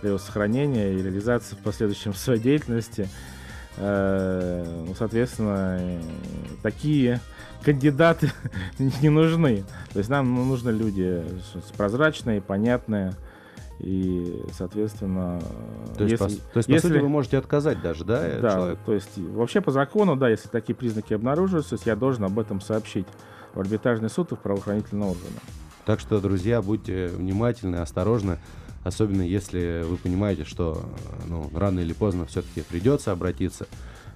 для 0.00 0.10
его 0.10 0.18
сохранения 0.18 0.92
и 0.92 1.02
реализации 1.02 1.54
в 1.54 1.58
последующем 1.58 2.14
своей 2.14 2.40
деятельности, 2.40 3.08
э, 3.76 4.84
ну, 4.86 4.94
соответственно, 4.94 6.00
такие 6.62 7.20
кандидаты 7.62 8.30
не 8.78 9.08
нужны. 9.08 9.64
То 9.92 9.98
есть 9.98 10.10
нам 10.10 10.34
ну, 10.34 10.44
нужны 10.44 10.70
люди 10.70 11.22
прозрачные, 11.76 12.40
понятные, 12.40 13.14
и, 13.78 14.42
соответственно, 14.52 15.40
то 15.96 16.04
есть, 16.04 16.20
если, 16.20 16.36
по, 16.36 16.52
то 16.52 16.58
есть, 16.58 16.68
если, 16.68 16.88
по 16.88 16.94
сути, 16.94 17.02
вы 17.02 17.08
можете 17.08 17.38
отказать 17.38 17.80
даже, 17.80 18.04
да, 18.04 18.38
да 18.38 18.50
человеку? 18.50 18.80
то 18.84 18.92
есть, 18.92 19.16
вообще 19.16 19.62
по 19.62 19.70
закону, 19.70 20.16
да, 20.16 20.28
если 20.28 20.48
такие 20.48 20.74
признаки 20.74 21.14
обнаруживаются, 21.14 21.78
я 21.86 21.96
должен 21.96 22.24
об 22.24 22.38
этом 22.38 22.60
сообщить 22.60 23.06
в 23.54 23.60
арбитражный 23.60 24.10
суд 24.10 24.32
и 24.32 24.36
в 24.36 24.38
правоохранительные 24.40 25.08
органы. 25.08 25.40
Так 25.90 25.98
что, 25.98 26.20
друзья, 26.20 26.62
будьте 26.62 27.08
внимательны, 27.08 27.74
осторожны, 27.74 28.38
особенно 28.84 29.22
если 29.22 29.82
вы 29.84 29.96
понимаете, 29.96 30.44
что 30.44 30.84
ну, 31.26 31.50
рано 31.52 31.80
или 31.80 31.92
поздно 31.92 32.26
все-таки 32.26 32.60
придется 32.60 33.10
обратиться, 33.10 33.66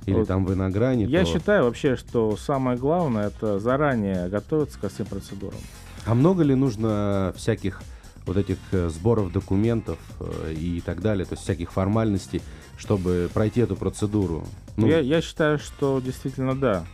или 0.06 0.14
вот. 0.14 0.28
там 0.28 0.44
вы 0.44 0.54
на 0.54 0.70
грани. 0.70 1.02
Я 1.02 1.24
то... 1.24 1.32
считаю 1.32 1.64
вообще, 1.64 1.96
что 1.96 2.36
самое 2.36 2.78
главное 2.78 3.26
это 3.26 3.58
заранее 3.58 4.28
готовиться 4.28 4.78
ко 4.78 4.88
всем 4.88 5.06
процедурам. 5.06 5.58
А 6.06 6.14
много 6.14 6.44
ли 6.44 6.54
нужно 6.54 7.34
всяких 7.36 7.82
вот 8.24 8.36
этих 8.36 8.58
э, 8.70 8.88
сборов 8.88 9.32
документов 9.32 9.98
э, 10.20 10.54
и 10.56 10.80
так 10.80 11.02
далее, 11.02 11.24
то 11.24 11.32
есть 11.32 11.42
всяких 11.42 11.72
формальностей, 11.72 12.40
чтобы 12.76 13.28
пройти 13.34 13.62
эту 13.62 13.74
процедуру? 13.74 14.46
Ну... 14.76 14.86
Я, 14.86 15.00
я 15.00 15.20
считаю, 15.20 15.58
что 15.58 15.98
действительно 15.98 16.54
да. 16.54 16.84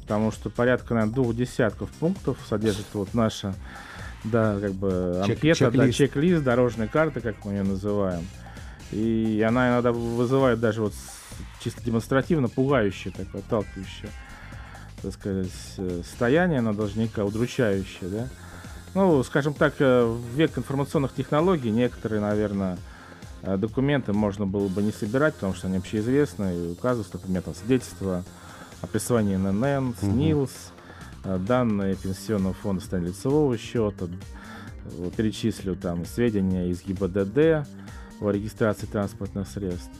Потому 0.00 0.32
что 0.32 0.50
порядка, 0.50 0.94
наверное, 0.94 1.14
двух 1.14 1.36
десятков 1.36 1.88
пунктов 2.00 2.36
содержит 2.48 2.86
вот 2.94 3.14
наша 3.14 3.54
да, 4.24 4.58
как 4.60 4.72
бы 4.72 5.22
Чек, 5.26 5.36
анкета, 5.36 5.58
чек-лист. 5.58 5.86
да, 5.86 5.92
чек-лист, 5.92 6.42
дорожная 6.44 6.88
карта, 6.88 7.20
как 7.20 7.44
мы 7.44 7.52
ее 7.52 7.62
называем. 7.62 8.26
И 8.90 9.44
она 9.46 9.70
иногда 9.70 9.92
вызывает 9.92 10.60
даже 10.60 10.82
вот 10.82 10.94
чисто 11.60 11.82
демонстративно 11.82 12.48
пугающее, 12.48 13.12
такое 13.12 13.42
отталкивающее, 13.42 14.10
так 15.02 15.12
сказать, 15.12 15.52
состояние 16.04 16.60
на 16.60 16.74
должника, 16.74 17.24
удручающее, 17.24 18.08
да. 18.10 18.28
Ну, 18.94 19.22
скажем 19.22 19.54
так, 19.54 19.74
э, 19.78 20.04
в 20.04 20.34
век 20.34 20.56
информационных 20.56 21.14
технологий 21.14 21.70
некоторые, 21.70 22.20
наверное, 22.20 22.78
э, 23.42 23.56
документы 23.56 24.12
можно 24.12 24.46
было 24.46 24.68
бы 24.68 24.82
не 24.82 24.92
собирать, 24.92 25.34
потому 25.34 25.54
что 25.54 25.66
они 25.66 25.76
общеизвестны, 25.76 26.56
и 26.56 26.72
указываются, 26.72 27.18
например, 27.18 27.42
там, 27.42 27.54
свидетельство 27.54 28.24
о 28.80 28.86
присвоении 28.86 29.36
ННН, 29.36 29.94
СНИЛС, 30.00 30.50
э, 30.50 30.77
данные 31.36 31.96
пенсионного 31.96 32.54
фонда 32.54 32.80
состояния 32.80 33.08
лицевого 33.08 33.58
счета, 33.58 34.08
перечислю 35.16 35.76
там 35.76 36.04
сведения 36.06 36.68
из 36.68 36.82
ГИБДД 36.82 37.66
о 38.20 38.30
регистрации 38.30 38.86
транспортных 38.86 39.48
средств. 39.48 39.90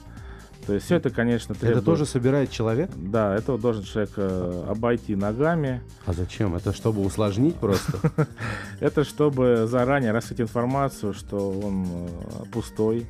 То 0.67 0.75
есть 0.75 0.85
все 0.85 0.97
это, 0.97 1.09
конечно, 1.09 1.55
требует... 1.55 1.79
Это 1.79 1.85
тоже 1.85 2.05
собирает 2.05 2.51
человек? 2.51 2.91
Да, 2.95 3.35
это 3.35 3.53
вот 3.53 3.61
должен 3.63 3.85
человек 3.85 4.11
э, 4.17 4.65
обойти 4.69 5.17
ногами. 5.17 5.81
А 6.05 6.13
зачем? 6.13 6.55
Это 6.55 6.75
чтобы 6.75 7.03
усложнить 7.07 7.55
просто? 7.57 8.13
Это 8.81 9.05
чтобы 9.05 9.67
заранее 9.67 10.13
раскрыть 10.13 10.43
информацию, 10.43 11.15
что 11.15 11.51
он 11.51 11.87
э, 11.87 12.09
пустой, 12.53 13.07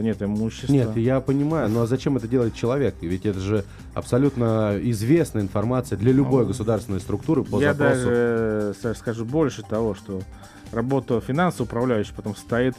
что 0.00 0.02
нет 0.02 0.22
имущества. 0.22 0.72
Нет, 0.72 0.96
я 0.96 1.20
понимаю, 1.20 1.68
но 1.68 1.82
а 1.82 1.86
зачем 1.86 2.16
это 2.16 2.26
делает 2.26 2.54
человек? 2.54 2.94
Ведь 3.02 3.26
это 3.26 3.38
же 3.38 3.64
абсолютно 3.94 4.78
известная 4.82 5.42
информация 5.42 5.98
для 5.98 6.12
любой 6.12 6.42
ну, 6.42 6.48
государственной 6.48 7.00
структуры 7.00 7.44
по 7.44 7.60
я 7.60 7.74
запросу. 7.74 8.08
Я 8.08 8.74
даже 8.82 8.94
скажу 8.98 9.24
больше 9.24 9.62
того, 9.62 9.94
что 9.94 10.22
работа 10.72 11.20
финансового 11.20 11.66
управляющего 11.66 12.16
потом 12.16 12.34
стоит 12.34 12.76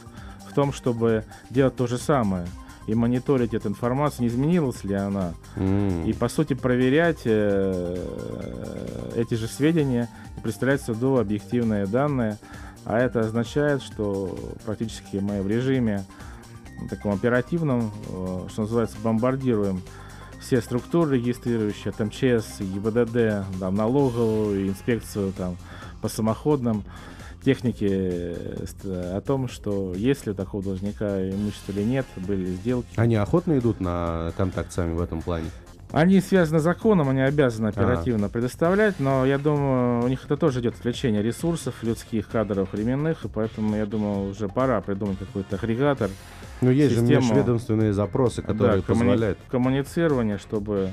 в 0.48 0.54
том, 0.54 0.72
чтобы 0.72 1.24
делать 1.50 1.76
то 1.76 1.86
же 1.86 1.98
самое 1.98 2.46
и 2.88 2.94
мониторить 2.96 3.54
эту 3.54 3.68
информацию, 3.68 4.22
не 4.22 4.26
изменилась 4.26 4.82
ли 4.82 4.94
она. 4.94 5.34
Mm. 5.54 6.08
И, 6.08 6.12
по 6.12 6.28
сути, 6.28 6.54
проверять 6.54 7.20
э, 7.24 9.14
эти 9.14 9.34
же 9.34 9.46
сведения 9.46 10.08
и 10.36 10.40
представлять 10.40 10.82
суду 10.82 11.18
объективные 11.18 11.86
данные. 11.86 12.38
А 12.84 12.98
это 12.98 13.20
означает, 13.20 13.80
что 13.82 14.36
практически 14.66 15.18
мы 15.18 15.40
в 15.42 15.46
режиме 15.46 16.04
таком 16.88 17.12
оперативном, 17.12 17.92
э, 18.08 18.46
что 18.50 18.62
называется, 18.62 18.96
бомбардируем 19.02 19.82
все 20.40 20.60
структуры 20.60 21.16
регистрирующие, 21.16 21.90
от 21.90 22.00
МЧС, 22.00 22.60
ГИБДД, 22.60 23.60
там, 23.60 23.74
налоговую, 23.74 24.68
инспекцию 24.68 25.32
там, 25.32 25.56
по 26.00 26.08
самоходным 26.08 26.84
техники 27.44 27.88
э, 27.88 29.16
о 29.16 29.20
том, 29.20 29.48
что 29.48 29.94
есть 29.94 30.26
ли 30.26 30.32
у 30.32 30.34
такого 30.34 30.62
должника 30.62 31.28
имущество 31.30 31.72
или 31.72 31.82
нет, 31.82 32.06
были 32.16 32.46
сделки. 32.46 32.88
Они 32.96 33.16
охотно 33.16 33.58
идут 33.58 33.80
на 33.80 34.32
контакт 34.36 34.72
с 34.72 34.76
вами 34.76 34.94
в 34.94 35.00
этом 35.00 35.22
плане? 35.22 35.46
Они 35.92 36.20
связаны 36.22 36.58
с 36.58 36.62
законом, 36.62 37.10
они 37.10 37.20
обязаны 37.20 37.68
оперативно 37.68 38.26
а. 38.26 38.28
предоставлять, 38.30 38.98
но 38.98 39.26
я 39.26 39.36
думаю, 39.36 40.02
у 40.02 40.08
них 40.08 40.24
это 40.24 40.38
тоже 40.38 40.60
идет 40.60 40.74
отвлечение 40.74 41.22
ресурсов, 41.22 41.82
людских 41.82 42.28
кадров, 42.28 42.72
временных, 42.72 43.26
и 43.26 43.28
поэтому, 43.28 43.76
я 43.76 43.84
думаю, 43.84 44.30
уже 44.30 44.48
пора 44.48 44.80
придумать 44.80 45.18
какой-то 45.18 45.56
агрегатор. 45.56 46.10
Ну, 46.62 46.70
есть 46.70 46.96
систему, 46.96 47.22
же 47.22 47.28
межведомственные 47.28 47.92
запросы, 47.92 48.40
которые 48.40 48.76
да, 48.76 48.82
позволяют. 48.82 49.38
Коммуницирование, 49.50 50.38
чтобы 50.38 50.92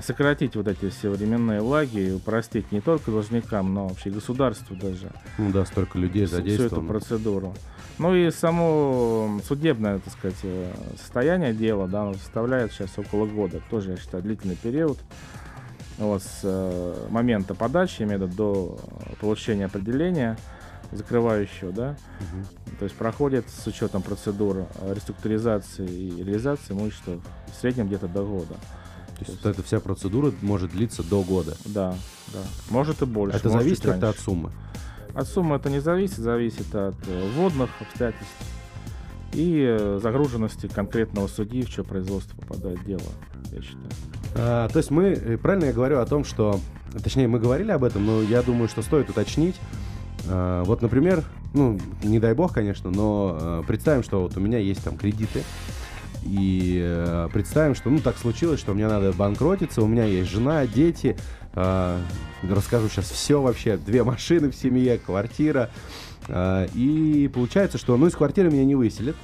сократить 0.00 0.54
вот 0.54 0.68
эти 0.68 0.88
все 0.90 1.10
временные 1.10 1.60
лаги 1.60 1.98
и 1.98 2.12
упростить 2.12 2.70
не 2.72 2.80
только 2.80 3.10
должникам, 3.10 3.74
но 3.74 3.88
вообще 3.88 4.10
государству 4.10 4.76
даже. 4.76 5.10
Ну 5.38 5.50
да, 5.50 5.64
столько 5.64 5.98
людей 5.98 6.26
задействовано. 6.26 6.68
Всю 6.68 6.76
эту 6.76 6.86
процедуру. 6.86 7.54
Ну 7.98 8.14
и 8.14 8.30
само 8.30 9.40
судебное, 9.46 9.98
так 9.98 10.12
сказать, 10.12 10.38
э, 10.44 10.72
состояние 10.98 11.52
дела, 11.52 11.88
да, 11.88 12.02
оно 12.02 12.14
составляет 12.14 12.72
сейчас 12.72 12.90
около 12.98 13.26
года. 13.26 13.60
Тоже, 13.70 13.92
я 13.92 13.96
считаю, 13.96 14.22
длительный 14.22 14.56
период. 14.56 14.98
Вот 15.98 16.22
с 16.22 16.40
э, 16.42 17.06
момента 17.10 17.54
подачи, 17.54 18.02
имею 18.02 18.20
в 18.20 18.22
виду, 18.22 18.36
до 18.36 18.78
получения 19.20 19.66
определения 19.66 20.38
закрывающего, 20.92 21.72
да, 21.72 21.96
угу. 22.20 22.76
то 22.78 22.84
есть 22.84 22.94
проходит 22.96 23.46
с 23.48 23.66
учетом 23.66 24.02
процедур 24.02 24.66
реструктуризации 24.90 25.88
и 25.88 26.22
реализации 26.22 26.72
имущества 26.72 27.20
в 27.46 27.60
среднем 27.60 27.86
где-то 27.86 28.08
до 28.08 28.24
года. 28.24 28.54
То 29.18 29.24
есть, 29.30 29.42
вот 29.42 29.50
эта 29.50 29.62
вся 29.62 29.80
процедура 29.80 30.32
может 30.42 30.72
длиться 30.72 31.02
до 31.02 31.22
года. 31.22 31.56
Да, 31.66 31.94
да. 32.32 32.40
Может 32.70 33.02
и 33.02 33.06
больше. 33.06 33.36
Это 33.36 33.50
зависит 33.50 33.84
как-то 33.84 34.08
от 34.08 34.18
суммы? 34.18 34.52
От 35.14 35.28
суммы 35.28 35.56
это 35.56 35.70
не 35.70 35.80
зависит, 35.80 36.18
зависит 36.18 36.74
от 36.74 36.94
э, 37.06 37.30
водных 37.36 37.70
обстоятельств 37.80 38.32
и 39.34 39.76
э, 39.78 40.00
загруженности 40.02 40.68
конкретного 40.68 41.26
судьи, 41.26 41.62
в 41.62 41.70
чье 41.70 41.84
производство 41.84 42.36
попадает 42.36 42.82
дело, 42.84 43.02
я 43.52 43.60
считаю. 43.60 43.90
А, 44.34 44.68
то 44.68 44.78
есть 44.78 44.90
мы, 44.90 45.08
э, 45.08 45.36
правильно 45.36 45.66
я 45.66 45.72
говорю 45.72 45.98
о 45.98 46.06
том, 46.06 46.24
что, 46.24 46.58
точнее, 47.02 47.28
мы 47.28 47.38
говорили 47.38 47.70
об 47.70 47.84
этом, 47.84 48.06
но 48.06 48.22
я 48.22 48.42
думаю, 48.42 48.68
что 48.68 48.80
стоит 48.80 49.10
уточнить. 49.10 49.56
А, 50.28 50.64
вот, 50.64 50.82
например, 50.82 51.24
ну, 51.54 51.78
не 52.02 52.18
дай 52.18 52.34
бог, 52.34 52.52
конечно, 52.52 52.90
но 52.90 53.64
представим, 53.66 54.02
что 54.02 54.22
вот 54.22 54.36
у 54.36 54.40
меня 54.40 54.58
есть 54.58 54.82
там 54.82 54.96
кредиты, 54.96 55.42
и 56.24 56.80
э, 56.82 57.28
представим, 57.32 57.74
что 57.74 57.90
ну 57.90 57.98
так 57.98 58.16
случилось, 58.16 58.60
что 58.60 58.74
мне 58.74 58.86
надо 58.86 59.12
банкротиться, 59.12 59.82
у 59.82 59.86
меня 59.86 60.04
есть 60.04 60.30
жена, 60.30 60.66
дети, 60.66 61.16
э, 61.54 61.98
расскажу 62.48 62.88
сейчас 62.88 63.10
все 63.10 63.40
вообще, 63.40 63.76
две 63.76 64.04
машины 64.04 64.50
в 64.50 64.54
семье, 64.54 64.98
квартира, 64.98 65.70
э, 66.28 66.68
и 66.74 67.28
получается, 67.32 67.78
что 67.78 67.96
ну 67.96 68.06
из 68.06 68.14
квартиры 68.14 68.50
меня 68.50 68.64
не 68.64 68.74
выселят, 68.74 69.16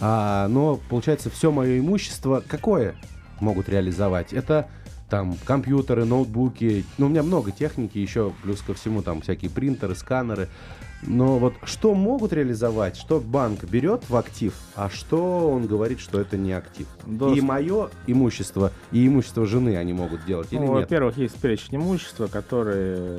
а, 0.00 0.48
но 0.48 0.78
получается 0.90 1.30
все 1.30 1.50
мое 1.50 1.78
имущество 1.78 2.42
какое 2.46 2.94
могут 3.40 3.68
реализовать? 3.68 4.32
Это 4.32 4.68
там 5.08 5.36
компьютеры, 5.44 6.04
ноутбуки, 6.04 6.84
ну 6.98 7.06
у 7.06 7.08
меня 7.08 7.22
много 7.22 7.52
техники, 7.52 7.98
еще 7.98 8.32
плюс 8.42 8.60
ко 8.60 8.74
всему 8.74 9.02
там 9.02 9.20
всякие 9.20 9.50
принтеры, 9.50 9.94
сканеры, 9.94 10.48
но 11.02 11.38
вот 11.38 11.54
что 11.64 11.94
могут 11.94 12.32
реализовать, 12.32 12.96
что 12.96 13.20
банк 13.20 13.64
берет 13.64 14.08
в 14.08 14.16
актив, 14.16 14.54
а 14.74 14.88
что 14.88 15.50
он 15.50 15.66
говорит, 15.66 16.00
что 16.00 16.20
это 16.20 16.36
не 16.36 16.52
актив. 16.52 16.86
Да, 17.06 17.30
и 17.30 17.40
мое 17.40 17.90
имущество, 18.06 18.72
и 18.90 19.06
имущество 19.06 19.46
жены 19.46 19.76
они 19.76 19.92
могут 19.92 20.24
делать 20.24 20.48
или 20.52 20.58
ну, 20.58 20.74
нет? 20.74 20.82
Во-первых, 20.82 21.16
есть 21.18 21.36
перечень 21.36 21.76
имущества, 21.76 22.26
которые, 22.26 23.18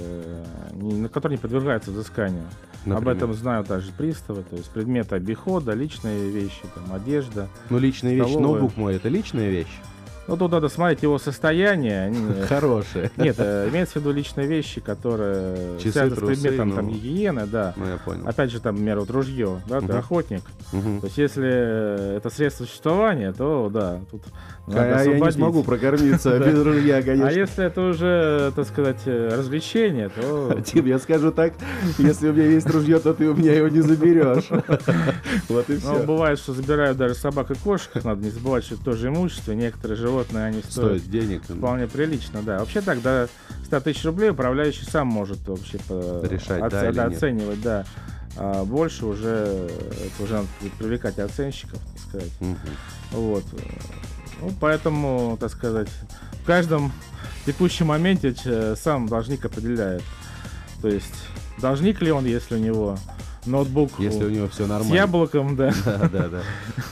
на 0.73 1.07
который 1.07 1.33
не 1.33 1.37
подвергается 1.37 1.91
взысканию. 1.91 2.45
Например? 2.85 3.11
Об 3.11 3.17
этом 3.17 3.33
знают 3.33 3.67
даже 3.67 3.91
приставы, 3.91 4.43
то 4.43 4.55
есть 4.55 4.69
предметы 4.69 5.15
обихода, 5.15 5.73
личные 5.73 6.29
вещи, 6.29 6.61
там, 6.73 6.93
одежда. 6.93 7.47
Ну, 7.69 7.79
личные 7.79 8.15
вещи, 8.15 8.35
ноутбук 8.35 8.75
мой, 8.77 8.95
это 8.95 9.09
личная 9.09 9.49
вещь? 9.49 9.81
Ну, 10.27 10.37
тут 10.37 10.51
надо 10.51 10.69
смотреть 10.69 11.03
его 11.03 11.17
состояние. 11.17 12.13
Хорошие. 12.49 13.11
Нет, 13.17 13.35
э, 13.39 13.69
имеется 13.69 13.93
в 13.93 13.95
виду 14.01 14.11
личные 14.11 14.47
вещи, 14.47 14.81
которые 14.81 15.77
Часы, 15.79 15.91
связаны 15.91 16.15
трусы, 16.15 16.35
с 16.35 16.41
предметом 16.41 16.69
ну... 16.69 16.75
там, 16.75 16.89
гигиены, 16.89 17.47
да. 17.47 17.73
Ну, 17.77 17.85
я 17.87 17.97
понял. 17.97 18.27
Опять 18.27 18.51
же, 18.51 18.59
там, 18.59 18.75
например, 18.75 18.99
вот 18.99 19.09
ружье, 19.09 19.61
да, 19.67 19.81
ты 19.81 19.93
охотник. 19.93 20.43
То 20.71 21.01
есть, 21.03 21.17
если 21.17 22.17
это 22.17 22.29
средство 22.29 22.65
существования, 22.65 23.31
то, 23.33 23.69
да, 23.71 24.01
тут 24.11 24.23
надо 24.67 24.99
а 24.99 25.03
я 25.03 25.19
не 25.19 25.31
смогу 25.31 25.63
прокормиться 25.63 26.37
без 26.45 26.61
ружья, 26.61 27.01
конечно. 27.01 27.27
А 27.29 27.31
если 27.31 27.65
это 27.65 27.81
уже, 27.81 28.51
так 28.53 28.67
сказать, 28.67 28.99
э, 29.05 29.29
развлечение, 29.37 30.09
то... 30.09 30.59
Тим, 30.65 30.85
я 30.85 30.99
скажу 30.99 31.31
так, 31.31 31.53
если 31.97 32.27
у 32.27 32.33
меня 32.33 32.47
есть 32.47 32.69
ружье, 32.69 32.99
то 32.99 33.13
ты 33.13 33.29
у 33.29 33.33
меня 33.33 33.53
его 33.53 33.69
не 33.69 33.81
заберешь. 33.81 34.49
Вот 35.49 35.69
и 35.69 35.77
все. 35.77 35.93
Ну, 35.93 36.03
бывает, 36.03 36.39
что 36.39 36.53
забирают 36.53 36.97
даже 36.97 37.15
собак 37.15 37.51
и 37.51 37.55
кошек, 37.55 38.03
надо 38.03 38.23
не 38.23 38.29
забывать, 38.29 38.65
что 38.65 38.75
это 38.75 38.83
тоже 38.83 39.07
имущество, 39.07 39.53
некоторые 39.53 39.97
животные 39.97 40.45
они 40.45 40.61
стоят, 40.61 41.09
денег. 41.09 41.43
Вполне 41.43 41.87
прилично, 41.87 42.41
да. 42.41 42.59
Вообще 42.59 42.81
так, 42.81 43.01
до 43.01 43.29
100 43.65 43.79
тысяч 43.81 44.03
рублей 44.03 44.31
управляющий 44.31 44.83
сам 44.83 45.07
может 45.07 45.47
вообще 45.47 45.77
решать, 46.29 46.61
оценивать, 46.61 47.61
да. 47.61 47.85
А 48.35 48.65
больше 48.65 49.05
уже 49.05 49.69
это 50.05 50.23
уже 50.23 50.33
надо 50.33 50.47
привлекать 50.77 51.17
оценщиков, 51.19 51.79
так 51.79 52.01
сказать. 52.07 52.31
Угу. 52.41 53.19
Вот. 53.19 53.43
Ну, 54.41 54.51
поэтому, 54.59 55.37
так 55.39 55.51
сказать, 55.51 55.89
в 56.43 56.45
каждом 56.45 56.91
текущем 57.45 57.87
моменте 57.87 58.35
сам 58.75 59.07
должник 59.07 59.45
определяет. 59.45 60.03
То 60.81 60.87
есть, 60.87 61.13
должник 61.59 62.01
ли 62.01 62.11
он, 62.11 62.25
если 62.25 62.55
у 62.55 62.59
него 62.59 62.97
ноутбук. 63.47 63.91
Если 63.99 64.23
у 64.23 64.29
него 64.29 64.47
все 64.47 64.67
нормально. 64.67 64.93
С 64.93 64.95
яблоком, 64.95 65.55
да. 65.55 65.73
Да, 65.85 66.09
да, 66.09 66.29
да. 66.29 66.41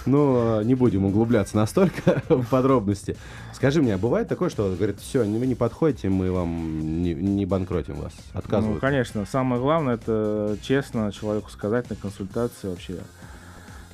Ну, 0.05 0.61
не 0.61 0.75
будем 0.75 1.05
углубляться 1.05 1.55
настолько 1.55 2.21
в 2.29 2.45
подробности. 2.45 3.17
Скажи 3.53 3.81
мне, 3.81 3.95
а 3.95 3.97
бывает 3.97 4.27
такое, 4.27 4.49
что 4.49 4.73
говорит, 4.73 4.99
все, 4.99 5.19
вы 5.19 5.47
не 5.47 5.55
подходите, 5.55 6.09
мы 6.09 6.31
вам 6.31 7.03
не, 7.03 7.13
не 7.13 7.45
банкротим 7.45 7.95
вас, 7.95 8.13
отказывают? 8.33 8.75
Ну, 8.75 8.81
конечно. 8.81 9.25
Самое 9.25 9.61
главное, 9.61 9.95
это 9.95 10.57
честно 10.61 11.11
человеку 11.11 11.49
сказать 11.49 11.89
на 11.89 11.95
консультации 11.95 12.67
вообще. 12.67 12.99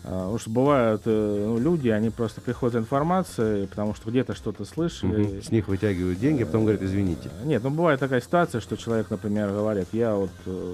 А, 0.04 0.22
потому 0.22 0.40
что 0.40 0.50
бывают 0.50 1.02
э, 1.06 1.46
ну, 1.48 1.60
люди, 1.60 1.90
они 1.90 2.10
просто 2.10 2.42
приходят 2.42 2.74
за 2.74 2.80
информацией, 2.80 3.68
потому 3.68 3.94
что 3.94 4.10
где-то 4.10 4.34
что-то 4.34 4.66
слышали. 4.66 5.24
Угу. 5.24 5.42
С 5.44 5.52
них 5.52 5.68
вытягивают 5.68 6.20
деньги, 6.20 6.44
а 6.44 6.46
потом 6.46 6.62
говорят, 6.62 6.82
извините. 6.82 7.30
Нет, 7.44 7.64
ну 7.64 7.70
бывает 7.70 8.00
такая 8.00 8.22
ситуация, 8.22 8.62
что 8.62 8.78
человек, 8.78 9.10
например, 9.12 9.50
говорит, 9.50 9.88
я 9.92 10.16
вот 10.16 10.32
э, 10.46 10.74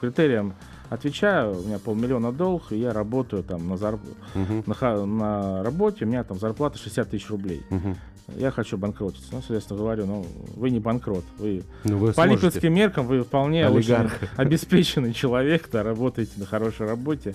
критериям 0.00 0.54
отвечаю, 0.90 1.58
у 1.58 1.62
меня 1.62 1.78
полмиллиона 1.78 2.32
долг, 2.32 2.64
и 2.70 2.76
я 2.76 2.92
работаю 2.92 3.42
там 3.42 3.66
на, 3.68 3.78
зарп... 3.78 4.00
uh 4.34 4.64
на, 4.66 5.06
на 5.06 5.62
работе, 5.62 6.04
у 6.04 6.08
меня 6.08 6.22
там 6.22 6.38
зарплата 6.38 6.76
60 6.76 7.08
тысяч 7.08 7.30
рублей. 7.30 7.62
uh 7.70 7.96
Я 8.36 8.50
хочу 8.50 8.76
банкротиться. 8.76 9.28
Ну, 9.32 9.38
соответственно, 9.38 9.80
говорю, 9.80 10.06
ну, 10.06 10.26
вы 10.56 10.68
не 10.68 10.78
банкрот. 10.78 11.24
Вы, 11.38 11.62
ну, 11.84 11.96
вы 11.96 12.12
по 12.12 12.26
липецким 12.26 12.74
меркам 12.74 13.06
вы 13.06 13.22
вполне 13.22 13.68
очень 13.68 14.10
обеспеченный 14.36 15.14
человек, 15.14 15.70
да, 15.72 15.82
работаете 15.82 16.32
на 16.36 16.44
хорошей 16.44 16.86
работе. 16.86 17.34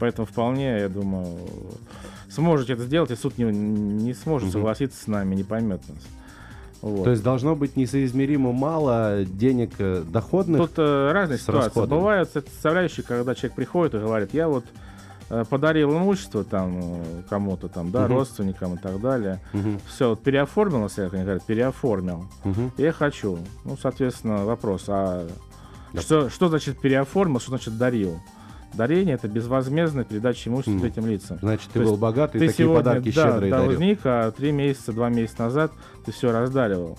Поэтому 0.00 0.26
вполне, 0.26 0.80
я 0.80 0.88
думаю, 0.88 1.38
сможете 2.30 2.72
это 2.72 2.82
сделать, 2.84 3.10
и 3.10 3.16
суд 3.16 3.38
не, 3.38 3.44
не 3.44 4.14
сможет 4.14 4.46
Мгм. 4.48 4.52
согласиться 4.52 5.00
с 5.02 5.06
нами, 5.06 5.34
не 5.36 5.44
поймет 5.44 5.82
нас. 5.88 5.98
Вот. 6.82 7.04
То 7.04 7.10
есть 7.10 7.22
должно 7.22 7.54
быть 7.54 7.76
несоизмеримо 7.76 8.52
мало 8.52 9.24
денег 9.26 9.72
э, 9.78 10.02
доходных. 10.10 10.62
Тут 10.62 10.78
э, 10.78 11.12
разные 11.12 11.38
ситуации. 11.38 11.66
расходами. 11.66 11.98
Бывают 11.98 12.30
составляющие, 12.30 13.04
когда 13.04 13.34
человек 13.34 13.54
приходит 13.54 13.94
и 13.94 13.98
говорит, 13.98 14.32
я 14.32 14.48
вот 14.48 14.64
э, 15.28 15.44
подарил 15.50 15.90
имущество 15.92 16.42
там 16.42 16.78
э, 16.80 17.22
кому-то 17.28 17.68
там, 17.68 17.90
да, 17.90 18.06
Мгм. 18.06 18.12
родственникам 18.16 18.74
и 18.76 18.78
так 18.78 18.98
далее. 19.02 19.40
Мгм, 19.52 19.78
Все, 19.86 20.08
вот 20.08 20.22
переоформил, 20.22 20.84
если 20.84 21.02
они 21.02 21.22
говорят, 21.24 21.44
переоформил. 21.44 22.24
мгм. 22.44 22.72
Я 22.78 22.92
хочу. 22.92 23.38
Ну, 23.66 23.76
соответственно, 23.76 24.46
вопрос, 24.46 24.84
а 24.88 25.28
Да. 25.92 26.00
что, 26.00 26.30
что 26.30 26.48
значит 26.48 26.80
переоформил, 26.80 27.40
что 27.40 27.50
значит 27.50 27.76
дарил? 27.76 28.18
Дарение 28.74 29.14
это 29.16 29.26
безвозмездная 29.28 30.04
передача 30.04 30.48
имущества 30.48 30.72
Мгм. 30.72 30.80
третьим 30.82 31.06
лицам. 31.06 31.38
Значит, 31.40 31.66
ты 31.68 31.74
То 31.74 31.80
есть 31.80 31.90
был 31.90 31.98
богат 31.98 32.34
и 32.36 32.38
ты 32.38 32.46
такие 32.48 32.66
сегодня, 32.66 32.84
подарки 32.84 33.12
да, 33.12 33.26
щедрые 33.32 33.50
дарил. 33.50 33.66
должник, 33.66 33.98
а 34.04 34.30
три 34.30 34.52
месяца, 34.52 34.92
два 34.92 35.08
месяца 35.08 35.42
назад 35.42 35.72
ты 36.04 36.12
все 36.12 36.30
раздаривал. 36.32 36.96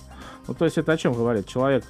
Ну, 0.48 0.54
то 0.54 0.64
есть 0.66 0.76
это 0.76 0.92
о 0.92 0.96
чем 0.96 1.14
говорит? 1.14 1.46
Человек 1.46 1.84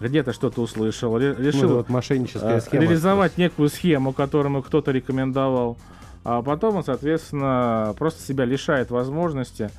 где-то 0.00 0.32
что-то 0.32 0.62
услышал, 0.62 1.12
Ну, 1.12 1.18
решил 1.18 1.64
это 1.64 1.74
вот 1.74 1.88
мошенническая 1.90 2.56
э, 2.56 2.60
схема. 2.60 2.82
реализовать 2.84 3.36
некую 3.36 3.68
схему, 3.68 4.12
которую 4.12 4.50
ему 4.52 4.62
кто-то 4.62 4.92
рекомендовал, 4.92 5.76
а 6.24 6.40
потом 6.42 6.76
он, 6.76 6.84
соответственно, 6.84 7.94
просто 7.98 8.22
себя 8.22 8.44
лишает 8.44 8.90
возможности 8.90 9.70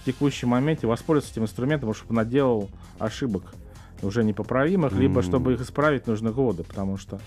в 0.00 0.04
текущем 0.04 0.48
моменте 0.48 0.86
воспользоваться 0.86 1.32
этим 1.32 1.44
инструментом, 1.44 1.88
потому 1.90 2.04
что 2.06 2.12
наделал 2.14 2.68
ошибок 2.98 3.44
уже 4.02 4.24
непоправимых, 4.24 4.92
либо 4.92 5.18
М. 5.20 5.22
чтобы 5.22 5.52
их 5.54 5.60
исправить, 5.60 6.06
нужны 6.06 6.32
годы, 6.32 6.64
потому 6.64 6.96
что 6.96 7.20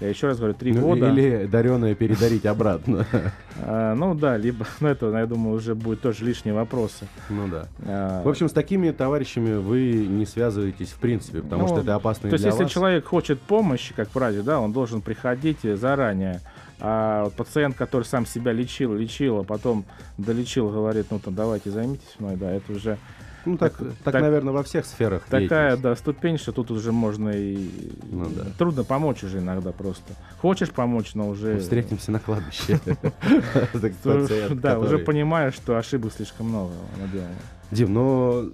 я 0.00 0.08
еще 0.08 0.26
раз 0.28 0.38
говорю, 0.38 0.54
три 0.54 0.72
Ну, 0.72 0.80
года. 0.82 1.10
Или 1.10 1.46
дареное 1.46 1.94
передарить 1.94 2.46
обратно. 2.46 3.06
А, 3.62 3.94
ну 3.94 4.14
да, 4.14 4.38
либо, 4.38 4.66
ну 4.80 4.88
это, 4.88 5.10
я 5.18 5.26
думаю, 5.26 5.54
уже 5.56 5.74
будет 5.74 6.00
тоже 6.00 6.24
лишние 6.24 6.54
вопросы. 6.54 7.06
Ну 7.28 7.46
да. 7.46 7.68
А, 7.84 8.22
В 8.24 8.28
общем, 8.28 8.48
с 8.48 8.52
такими 8.52 8.90
товарищами 8.90 9.56
вы 9.58 9.92
не 10.08 10.24
связываетесь 10.24 10.88
в 10.88 10.96
принципе, 10.96 11.42
потому 11.42 11.62
Ну, 11.62 11.68
что 11.68 11.80
это 11.80 11.94
опасно 11.94 12.28
и 12.28 12.30
То 12.30 12.34
есть, 12.34 12.44
для 12.44 12.50
если 12.52 12.62
вас. 12.64 12.72
человек 12.72 13.04
хочет 13.04 13.38
помощи, 13.40 13.92
как 13.94 14.08
правило, 14.08 14.42
да, 14.42 14.60
он 14.60 14.72
должен 14.72 15.02
приходить 15.02 15.58
заранее. 15.62 16.40
А 16.78 17.24
вот 17.24 17.34
пациент, 17.34 17.76
который 17.76 18.04
сам 18.04 18.24
себя 18.24 18.52
лечил, 18.52 18.94
лечил, 18.94 19.40
а 19.40 19.44
потом 19.44 19.84
долечил, 20.16 20.70
говорит, 20.70 21.08
ну 21.10 21.18
там 21.18 21.34
давайте 21.34 21.70
займитесь 21.70 22.14
мной, 22.18 22.36
да, 22.36 22.50
это 22.50 22.72
уже 22.72 22.96
Ну, 23.44 23.56
так, 23.56 23.72
так- 23.76 23.88
так, 24.04 24.12
так- 24.12 24.22
наверное, 24.22 24.52
во 24.52 24.62
всех 24.62 24.84
сферах 24.84 25.22
такая, 25.28 25.76
да, 25.76 25.96
ступень, 25.96 26.38
что 26.38 26.52
тут 26.52 26.70
уже 26.70 26.92
можно 26.92 27.30
и 27.30 27.68
Ну 28.10 28.26
да. 28.34 28.44
трудно 28.58 28.84
помочь 28.84 29.22
уже 29.24 29.38
иногда 29.38 29.72
просто. 29.72 30.12
Хочешь 30.40 30.70
помочь, 30.70 31.14
но 31.14 31.28
уже 31.28 31.58
Встретимся 31.58 32.12
на 32.12 32.18
кладбище. 32.20 32.80
Да, 34.54 34.78
уже 34.78 34.98
понимаешь, 34.98 35.54
что 35.54 35.76
ошибок 35.76 36.12
слишком 36.12 36.48
много 36.48 36.72
наделано. 37.00 37.34
Дим, 37.70 37.92
но 37.94 38.44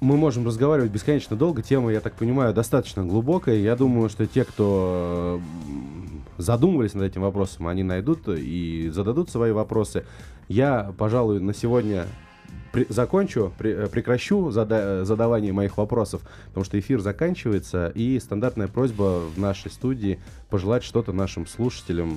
мы 0.00 0.16
можем 0.16 0.46
разговаривать 0.46 0.90
бесконечно 0.90 1.36
долго. 1.36 1.62
Тема, 1.62 1.92
я 1.92 2.00
так 2.00 2.14
понимаю, 2.14 2.54
достаточно 2.54 3.04
глубокая. 3.04 3.56
Я 3.56 3.76
думаю, 3.76 4.08
что 4.08 4.26
те, 4.26 4.44
кто 4.44 5.40
задумывались 6.36 6.94
над 6.94 7.04
этим 7.04 7.22
вопросом, 7.22 7.66
они 7.66 7.82
найдут 7.82 8.28
и 8.28 8.90
зададут 8.92 9.30
свои 9.30 9.52
вопросы. 9.52 10.04
Я, 10.48 10.92
пожалуй, 10.96 11.40
на 11.40 11.52
сегодня 11.54 12.06
при- 12.72 12.86
закончу, 12.88 13.52
при- 13.58 13.72
э, 13.72 13.86
прекращу 13.88 14.50
зада- 14.50 15.04
задавание 15.04 15.52
моих 15.52 15.76
вопросов, 15.76 16.22
потому 16.48 16.64
что 16.64 16.78
эфир 16.78 17.00
заканчивается, 17.00 17.92
и 17.94 18.18
стандартная 18.20 18.68
просьба 18.68 19.20
в 19.34 19.38
нашей 19.38 19.70
студии 19.70 20.20
пожелать 20.50 20.84
что-то 20.84 21.12
нашим 21.12 21.46
слушателям 21.46 22.10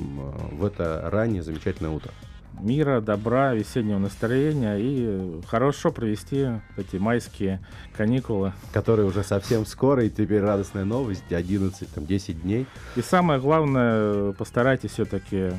э, 0.52 0.56
в 0.56 0.66
это 0.66 1.08
раннее 1.12 1.44
замечательное 1.44 1.92
утро. 1.92 2.12
мира, 2.60 3.02
добра, 3.02 3.54
весеннего 3.56 3.98
настроения 3.98 4.76
и 4.78 5.42
хорошо 5.48 5.92
провести 5.92 6.48
эти 6.78 6.98
майские 6.98 7.60
каникулы. 7.98 8.54
Которые 8.72 9.08
уже 9.08 9.24
совсем 9.24 9.66
скоро, 9.66 10.04
и 10.06 10.10
теперь 10.12 10.42
радостная 10.42 10.86
новость, 10.86 11.32
11, 11.32 11.92
там, 11.92 12.06
10 12.06 12.42
дней. 12.44 12.68
И 12.96 13.02
самое 13.02 13.40
главное, 13.40 14.34
постарайтесь 14.34 14.92
все-таки 14.92 15.54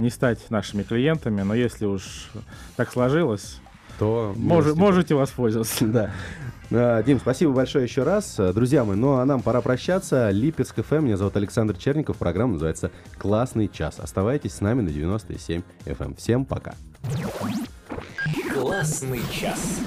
не 0.00 0.10
стать 0.10 0.50
нашими 0.50 0.82
клиентами, 0.82 1.42
но 1.42 1.54
если 1.54 1.86
уж 1.86 2.30
так 2.76 2.90
сложилось, 2.90 3.60
то 3.98 4.34
мож- 4.36 4.74
можете 4.74 5.14
воспользоваться. 5.14 5.84
Да. 5.86 6.10
А, 6.74 7.02
Дим, 7.02 7.18
спасибо 7.20 7.52
большое 7.52 7.84
еще 7.84 8.02
раз. 8.02 8.36
Друзья 8.54 8.82
мои, 8.84 8.96
ну 8.96 9.16
а 9.18 9.24
нам 9.26 9.42
пора 9.42 9.60
прощаться. 9.60 10.30
Липецк 10.30 10.82
ФМ, 10.82 11.04
меня 11.04 11.18
зовут 11.18 11.36
Александр 11.36 11.76
Черников. 11.76 12.16
Программа 12.16 12.54
называется 12.54 12.90
«Классный 13.18 13.68
час». 13.68 13.98
Оставайтесь 14.00 14.54
с 14.54 14.60
нами 14.62 14.80
на 14.80 14.90
97 14.90 15.60
FM. 15.84 16.16
Всем 16.16 16.44
пока. 16.46 16.74
Классный 18.54 19.20
час. 19.30 19.80